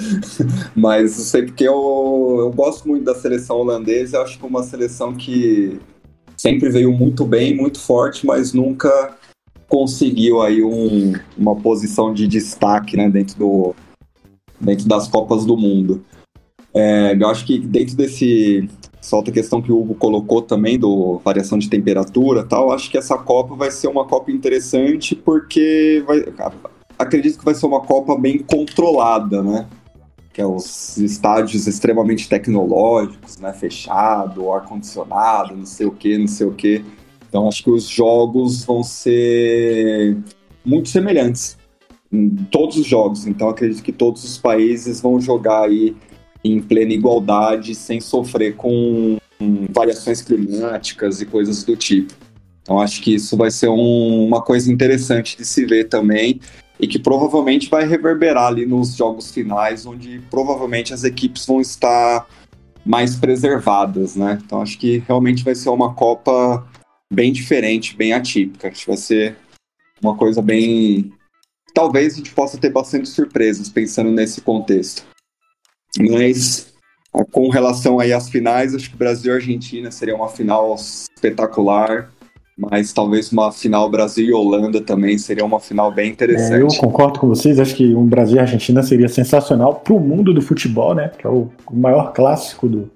Mas 0.76 1.18
eu 1.18 1.24
sei 1.24 1.42
porque 1.44 1.64
eu, 1.64 2.36
eu 2.38 2.52
gosto 2.52 2.86
muito 2.86 3.04
da 3.04 3.14
seleção 3.14 3.56
holandesa. 3.56 4.18
Eu 4.18 4.22
acho 4.22 4.38
que 4.38 4.44
é 4.44 4.48
uma 4.48 4.62
seleção 4.62 5.14
que 5.14 5.80
sempre 6.36 6.68
veio 6.68 6.92
muito 6.92 7.24
bem, 7.24 7.56
muito 7.56 7.80
forte, 7.80 8.26
mas 8.26 8.52
nunca 8.52 9.16
conseguiu 9.68 10.42
aí 10.42 10.62
um, 10.62 11.14
uma 11.36 11.56
posição 11.56 12.12
de 12.12 12.28
destaque 12.28 12.94
né, 12.94 13.08
dentro, 13.08 13.38
do, 13.38 13.74
dentro 14.60 14.86
das 14.86 15.08
Copas 15.08 15.46
do 15.46 15.56
Mundo. 15.56 16.04
É, 16.74 17.16
eu 17.18 17.26
acho 17.26 17.46
que 17.46 17.58
dentro 17.58 17.96
desse. 17.96 18.68
Só 19.00 19.16
outra 19.16 19.32
questão 19.32 19.62
que 19.62 19.72
o 19.72 19.80
Hugo 19.80 19.94
colocou 19.94 20.42
também, 20.42 20.78
do 20.78 21.20
variação 21.24 21.56
de 21.56 21.70
temperatura 21.70 22.44
tal, 22.44 22.70
acho 22.70 22.90
que 22.90 22.98
essa 22.98 23.16
Copa 23.16 23.54
vai 23.54 23.70
ser 23.70 23.88
uma 23.88 24.04
Copa 24.04 24.30
interessante 24.30 25.14
porque 25.14 26.04
vai, 26.06 26.20
acredito 26.98 27.38
que 27.38 27.44
vai 27.44 27.54
ser 27.54 27.66
uma 27.66 27.80
Copa 27.80 28.16
bem 28.18 28.38
controlada, 28.38 29.42
né? 29.42 29.66
Que 30.32 30.40
é 30.40 30.46
os 30.46 30.96
estádios 30.98 31.66
extremamente 31.66 32.28
tecnológicos, 32.28 33.38
né? 33.38 33.52
Fechado, 33.52 34.50
ar-condicionado, 34.52 35.56
não 35.56 35.66
sei 35.66 35.86
o 35.86 35.92
que, 35.92 36.18
não 36.18 36.28
sei 36.28 36.46
o 36.46 36.52
que. 36.52 36.84
Então 37.28 37.48
acho 37.48 37.62
que 37.62 37.70
os 37.70 37.88
jogos 37.88 38.64
vão 38.64 38.82
ser 38.82 40.16
muito 40.64 40.88
semelhantes 40.88 41.56
em 42.12 42.28
todos 42.50 42.76
os 42.76 42.86
jogos. 42.86 43.26
Então 43.26 43.48
acredito 43.48 43.82
que 43.82 43.92
todos 43.92 44.24
os 44.24 44.38
países 44.38 45.00
vão 45.00 45.20
jogar 45.20 45.64
aí 45.64 45.96
em 46.44 46.60
plena 46.60 46.92
igualdade, 46.92 47.74
sem 47.74 48.00
sofrer 48.00 48.56
com 48.56 49.16
variações 49.70 50.22
climáticas 50.22 51.20
e 51.20 51.26
coisas 51.26 51.64
do 51.64 51.76
tipo. 51.76 52.14
Então 52.62 52.80
acho 52.80 53.02
que 53.02 53.14
isso 53.14 53.36
vai 53.36 53.50
ser 53.50 53.68
um, 53.68 54.26
uma 54.26 54.42
coisa 54.42 54.72
interessante 54.72 55.36
de 55.36 55.44
se 55.44 55.64
ver 55.64 55.84
também 55.84 56.40
e 56.78 56.86
que 56.86 56.98
provavelmente 56.98 57.68
vai 57.68 57.86
reverberar 57.86 58.48
ali 58.48 58.66
nos 58.66 58.94
jogos 58.94 59.30
finais, 59.30 59.86
onde 59.86 60.20
provavelmente 60.30 60.92
as 60.92 61.04
equipes 61.04 61.46
vão 61.46 61.60
estar 61.60 62.26
mais 62.84 63.16
preservadas, 63.16 64.14
né? 64.14 64.38
Então 64.44 64.62
acho 64.62 64.78
que 64.78 64.98
realmente 65.06 65.42
vai 65.42 65.54
ser 65.54 65.70
uma 65.70 65.94
Copa 65.94 66.66
bem 67.12 67.32
diferente, 67.32 67.96
bem 67.96 68.12
atípica. 68.12 68.68
Acho 68.68 68.80
que 68.80 68.86
vai 68.86 68.96
ser 68.96 69.36
uma 70.02 70.16
coisa 70.16 70.42
bem. 70.42 71.12
Talvez 71.74 72.14
a 72.14 72.16
gente 72.18 72.32
possa 72.32 72.58
ter 72.58 72.70
bastante 72.70 73.08
surpresas 73.08 73.68
pensando 73.68 74.10
nesse 74.10 74.40
contexto. 74.40 75.04
Mas 75.98 76.74
com 77.32 77.48
relação 77.48 77.98
aí 77.98 78.12
às 78.12 78.28
finais, 78.28 78.74
acho 78.74 78.90
que 78.90 78.96
Brasil 78.96 79.32
e 79.32 79.36
Argentina 79.36 79.90
seria 79.90 80.14
uma 80.14 80.28
final 80.28 80.74
espetacular 80.74 82.12
mas 82.56 82.92
talvez 82.92 83.30
uma 83.30 83.52
final 83.52 83.90
Brasil 83.90 84.26
e 84.26 84.32
Holanda 84.32 84.80
também 84.80 85.18
seria 85.18 85.44
uma 85.44 85.60
final 85.60 85.92
bem 85.92 86.10
interessante. 86.10 86.54
É, 86.54 86.62
eu 86.62 86.68
concordo 86.68 87.20
com 87.20 87.28
vocês, 87.28 87.60
acho 87.60 87.74
que 87.74 87.94
um 87.94 88.06
Brasil 88.06 88.36
e 88.36 88.40
Argentina 88.40 88.82
seria 88.82 89.08
sensacional 89.08 89.74
para 89.74 89.92
o 89.92 90.00
mundo 90.00 90.32
do 90.32 90.40
futebol, 90.40 90.94
né? 90.94 91.10
Que 91.18 91.26
é 91.26 91.30
o, 91.30 91.50
maior 91.70 92.14
clássico 92.14 92.66
do, 92.66 92.90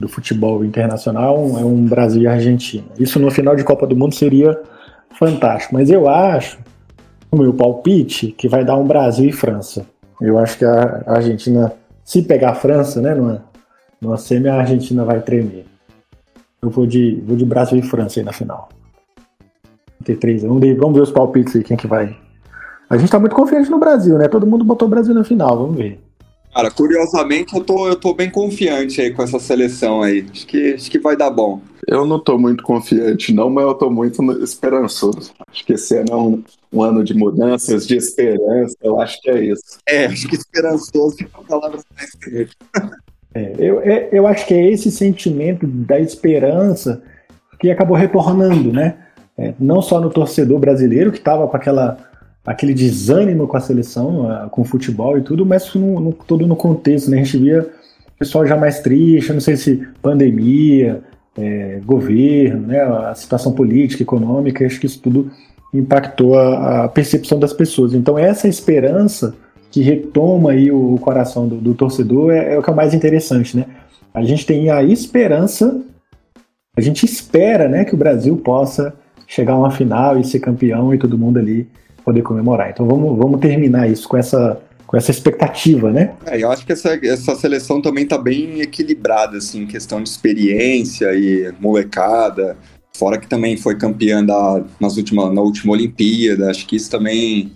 do 0.00 0.08
futebol 0.08 0.64
internacional, 0.64 1.36
é 1.56 1.64
um 1.64 1.84
Brasil 1.84 2.22
e 2.22 2.26
Argentina. 2.26 2.86
Isso 2.98 3.20
no 3.20 3.30
final 3.30 3.54
de 3.54 3.62
Copa 3.62 3.86
do 3.86 3.96
Mundo 3.96 4.14
seria 4.14 4.60
fantástico, 5.16 5.74
mas 5.74 5.88
eu 5.88 6.08
acho, 6.08 6.58
o 7.30 7.36
meu 7.36 7.54
palpite, 7.54 8.32
que 8.32 8.48
vai 8.48 8.64
dar 8.64 8.76
um 8.76 8.86
Brasil 8.86 9.28
e 9.28 9.32
França. 9.32 9.86
Eu 10.20 10.36
acho 10.36 10.58
que 10.58 10.64
a 10.64 11.04
Argentina, 11.06 11.72
se 12.04 12.22
pegar 12.22 12.50
a 12.50 12.54
França, 12.56 13.00
né, 13.00 13.14
numa, 13.14 13.44
numa 14.00 14.16
semi, 14.16 14.48
a 14.48 14.56
Argentina 14.56 15.04
vai 15.04 15.20
tremer. 15.20 15.64
Eu 16.60 16.70
vou 16.70 16.86
de, 16.86 17.22
vou 17.24 17.36
de 17.36 17.44
Brasil 17.44 17.78
e 17.78 17.82
França 17.82 18.20
aí 18.20 18.24
na 18.24 18.32
final. 18.32 18.68
T3. 20.04 20.42
Vamos 20.42 20.60
ver, 20.60 20.76
vamos 20.76 20.94
ver 20.94 21.02
os 21.02 21.10
palpites 21.10 21.54
aí, 21.56 21.62
quem 21.62 21.76
que 21.76 21.86
vai. 21.86 22.16
A 22.88 22.96
gente 22.96 23.10
tá 23.10 23.18
muito 23.18 23.36
confiante 23.36 23.70
no 23.70 23.78
Brasil, 23.78 24.16
né? 24.16 24.28
Todo 24.28 24.46
mundo 24.46 24.64
botou 24.64 24.88
o 24.88 24.90
Brasil 24.90 25.14
na 25.14 25.24
final, 25.24 25.56
vamos 25.56 25.76
ver. 25.76 26.00
Cara, 26.54 26.70
curiosamente 26.70 27.54
eu 27.54 27.62
tô, 27.62 27.86
eu 27.86 27.94
tô 27.94 28.14
bem 28.14 28.30
confiante 28.30 29.00
aí 29.00 29.12
com 29.12 29.22
essa 29.22 29.38
seleção 29.38 30.02
aí. 30.02 30.26
Acho 30.30 30.46
que, 30.46 30.74
acho 30.74 30.90
que 30.90 30.98
vai 30.98 31.16
dar 31.16 31.30
bom. 31.30 31.60
Eu 31.86 32.06
não 32.06 32.18
tô 32.18 32.36
muito 32.38 32.62
confiante, 32.62 33.32
não, 33.32 33.48
mas 33.48 33.64
eu 33.64 33.74
tô 33.74 33.90
muito 33.90 34.22
esperançoso. 34.42 35.32
Acho 35.46 35.64
que 35.64 35.74
esse 35.74 35.96
ano 35.96 36.10
é 36.10 36.16
um, 36.16 36.42
um 36.72 36.82
ano 36.82 37.04
de 37.04 37.14
mudanças, 37.14 37.86
de 37.86 37.96
esperança. 37.96 38.74
Eu 38.82 39.00
acho 39.00 39.20
que 39.20 39.30
é 39.30 39.44
isso. 39.44 39.78
É, 39.86 40.06
acho 40.06 40.26
que 40.26 40.36
esperançoso 40.36 41.16
é 41.20 41.26
uma 41.36 41.44
palavra 41.44 41.80
mais 41.94 42.10
é, 43.38 43.54
eu, 43.58 43.80
é, 43.80 44.08
eu 44.10 44.26
acho 44.26 44.46
que 44.46 44.54
é 44.54 44.70
esse 44.70 44.90
sentimento 44.90 45.66
da 45.66 45.98
esperança 45.98 47.02
que 47.58 47.70
acabou 47.70 47.96
retornando, 47.96 48.72
né? 48.72 48.96
É, 49.36 49.54
não 49.58 49.80
só 49.80 50.00
no 50.00 50.10
torcedor 50.10 50.58
brasileiro, 50.58 51.12
que 51.12 51.18
estava 51.18 51.46
com 51.46 51.56
aquela, 51.56 51.98
aquele 52.44 52.74
desânimo 52.74 53.46
com 53.46 53.56
a 53.56 53.60
seleção, 53.60 54.48
com 54.50 54.62
o 54.62 54.64
futebol 54.64 55.16
e 55.16 55.22
tudo, 55.22 55.46
mas 55.46 55.72
no, 55.74 56.00
no, 56.00 56.12
todo 56.12 56.46
no 56.46 56.56
contexto, 56.56 57.10
né? 57.10 57.20
A 57.20 57.22
gente 57.22 57.38
via 57.38 57.62
o 57.62 58.18
pessoal 58.18 58.46
já 58.46 58.56
mais 58.56 58.80
triste, 58.80 59.32
não 59.32 59.40
sei 59.40 59.56
se 59.56 59.86
pandemia, 60.02 61.00
é, 61.36 61.80
governo, 61.84 62.66
né? 62.66 62.80
A 62.80 63.14
situação 63.14 63.52
política, 63.52 64.02
econômica, 64.02 64.66
acho 64.66 64.80
que 64.80 64.86
isso 64.86 65.00
tudo 65.00 65.30
impactou 65.72 66.38
a, 66.38 66.84
a 66.84 66.88
percepção 66.88 67.38
das 67.38 67.52
pessoas. 67.52 67.94
Então, 67.94 68.18
essa 68.18 68.48
esperança 68.48 69.34
que 69.70 69.82
retoma 69.82 70.52
aí 70.52 70.70
o 70.70 70.96
coração 70.98 71.46
do, 71.46 71.56
do 71.56 71.74
torcedor 71.74 72.32
é, 72.32 72.54
é, 72.54 72.58
o 72.58 72.62
que 72.62 72.70
é 72.70 72.74
mais 72.74 72.94
interessante, 72.94 73.56
né? 73.56 73.66
A 74.12 74.22
gente 74.22 74.46
tem 74.46 74.70
a 74.70 74.82
esperança, 74.82 75.80
a 76.76 76.80
gente 76.80 77.04
espera, 77.04 77.68
né, 77.68 77.84
que 77.84 77.94
o 77.94 77.98
Brasil 77.98 78.36
possa 78.36 78.94
chegar 79.26 79.52
a 79.52 79.58
uma 79.58 79.70
final 79.70 80.18
e 80.18 80.24
ser 80.24 80.40
campeão 80.40 80.92
e 80.94 80.98
todo 80.98 81.18
mundo 81.18 81.38
ali 81.38 81.68
poder 82.04 82.22
comemorar. 82.22 82.70
Então 82.70 82.86
vamos, 82.86 83.16
vamos 83.18 83.40
terminar 83.40 83.88
isso 83.88 84.08
com 84.08 84.16
essa 84.16 84.60
com 84.88 84.96
essa 84.96 85.10
expectativa, 85.10 85.92
né? 85.92 86.14
É, 86.24 86.42
eu 86.42 86.50
acho 86.50 86.64
que 86.64 86.72
essa, 86.72 86.98
essa 87.04 87.36
seleção 87.36 87.82
também 87.82 88.04
está 88.04 88.16
bem 88.16 88.62
equilibrada, 88.62 89.36
assim, 89.36 89.64
em 89.64 89.66
questão 89.66 90.02
de 90.02 90.08
experiência 90.08 91.12
e 91.14 91.52
molecada. 91.60 92.56
Fora 92.96 93.18
que 93.18 93.28
também 93.28 93.54
foi 93.58 93.76
campeã 93.76 94.24
da, 94.24 94.64
nas 94.80 94.96
última, 94.96 95.30
na 95.30 95.42
última 95.42 95.74
Olimpíada, 95.74 96.50
acho 96.50 96.66
que 96.66 96.74
isso 96.74 96.90
também 96.90 97.52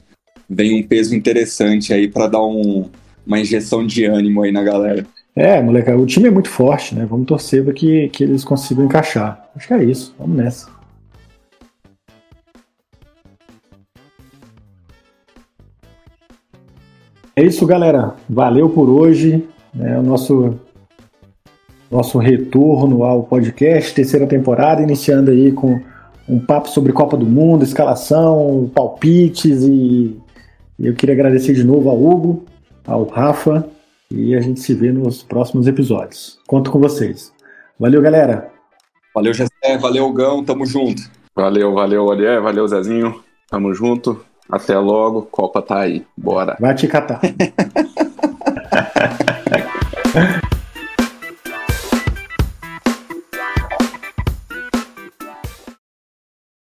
vem 0.53 0.79
um 0.79 0.87
peso 0.87 1.15
interessante 1.15 1.93
aí 1.93 2.09
para 2.09 2.27
dar 2.27 2.43
um, 2.43 2.89
uma 3.27 3.41
injeção 3.41 3.87
de 3.87 4.05
ânimo 4.05 4.43
aí 4.43 4.53
na 4.53 4.63
galera. 4.63 5.07
É, 5.35 5.63
moleque, 5.63 5.91
o 5.91 6.05
time 6.05 6.29
é 6.29 6.31
muito 6.31 6.51
forte, 6.51 6.95
né? 6.95 7.07
Vamos 7.09 7.27
torcer 7.27 7.65
para 7.65 7.73
que, 7.73 8.09
que 8.11 8.23
eles 8.23 8.45
consigam 8.45 8.85
encaixar. 8.85 9.49
Acho 9.57 9.67
que 9.67 9.75
é 9.75 9.85
isso. 9.85 10.15
Vamos 10.19 10.37
nessa. 10.37 10.69
É 17.35 17.43
isso, 17.43 17.67
galera. 17.67 18.15
Valeu 18.29 18.69
por 18.69 18.91
hoje. 18.91 19.43
É 19.81 19.99
o 19.99 20.03
nosso 20.03 20.61
nosso 21.91 22.19
retorno 22.19 23.05
ao 23.05 23.23
podcast, 23.23 23.95
terceira 23.95 24.27
temporada, 24.27 24.81
iniciando 24.83 25.31
aí 25.31 25.53
com 25.53 25.79
um 26.27 26.39
papo 26.39 26.69
sobre 26.71 26.91
Copa 26.91 27.19
do 27.19 27.27
Mundo, 27.27 27.65
escalação, 27.65 28.71
palpites 28.75 29.63
e 29.63 30.17
eu 30.83 30.95
queria 30.95 31.15
agradecer 31.15 31.55
de 31.55 31.63
novo 31.63 31.89
ao 31.89 31.97
Hugo, 31.97 32.45
ao 32.85 33.05
Rafa 33.05 33.65
e 34.11 34.35
a 34.35 34.41
gente 34.41 34.59
se 34.59 34.75
vê 34.75 34.91
nos 34.91 35.23
próximos 35.23 35.69
episódios. 35.69 36.41
Conto 36.45 36.73
com 36.73 36.81
vocês. 36.81 37.33
Valeu, 37.79 38.03
galera. 38.03 38.51
Valeu, 39.15 39.33
Gessé. 39.33 39.79
Valeu, 39.81 40.13
Gão. 40.13 40.45
Tamo 40.45 40.67
junto. 40.67 41.09
Valeu, 41.37 41.73
valeu, 41.73 42.07
Olier. 42.07 42.43
Valeu, 42.43 42.67
Zezinho. 42.67 43.23
Tamo 43.49 43.73
junto. 43.73 44.25
Até 44.51 44.77
logo. 44.77 45.23
Copa 45.23 45.63
tá 45.63 45.79
aí. 45.79 46.05
Bora. 46.17 46.57
Vai 46.59 46.75
te 46.75 46.89
catar. 46.89 47.21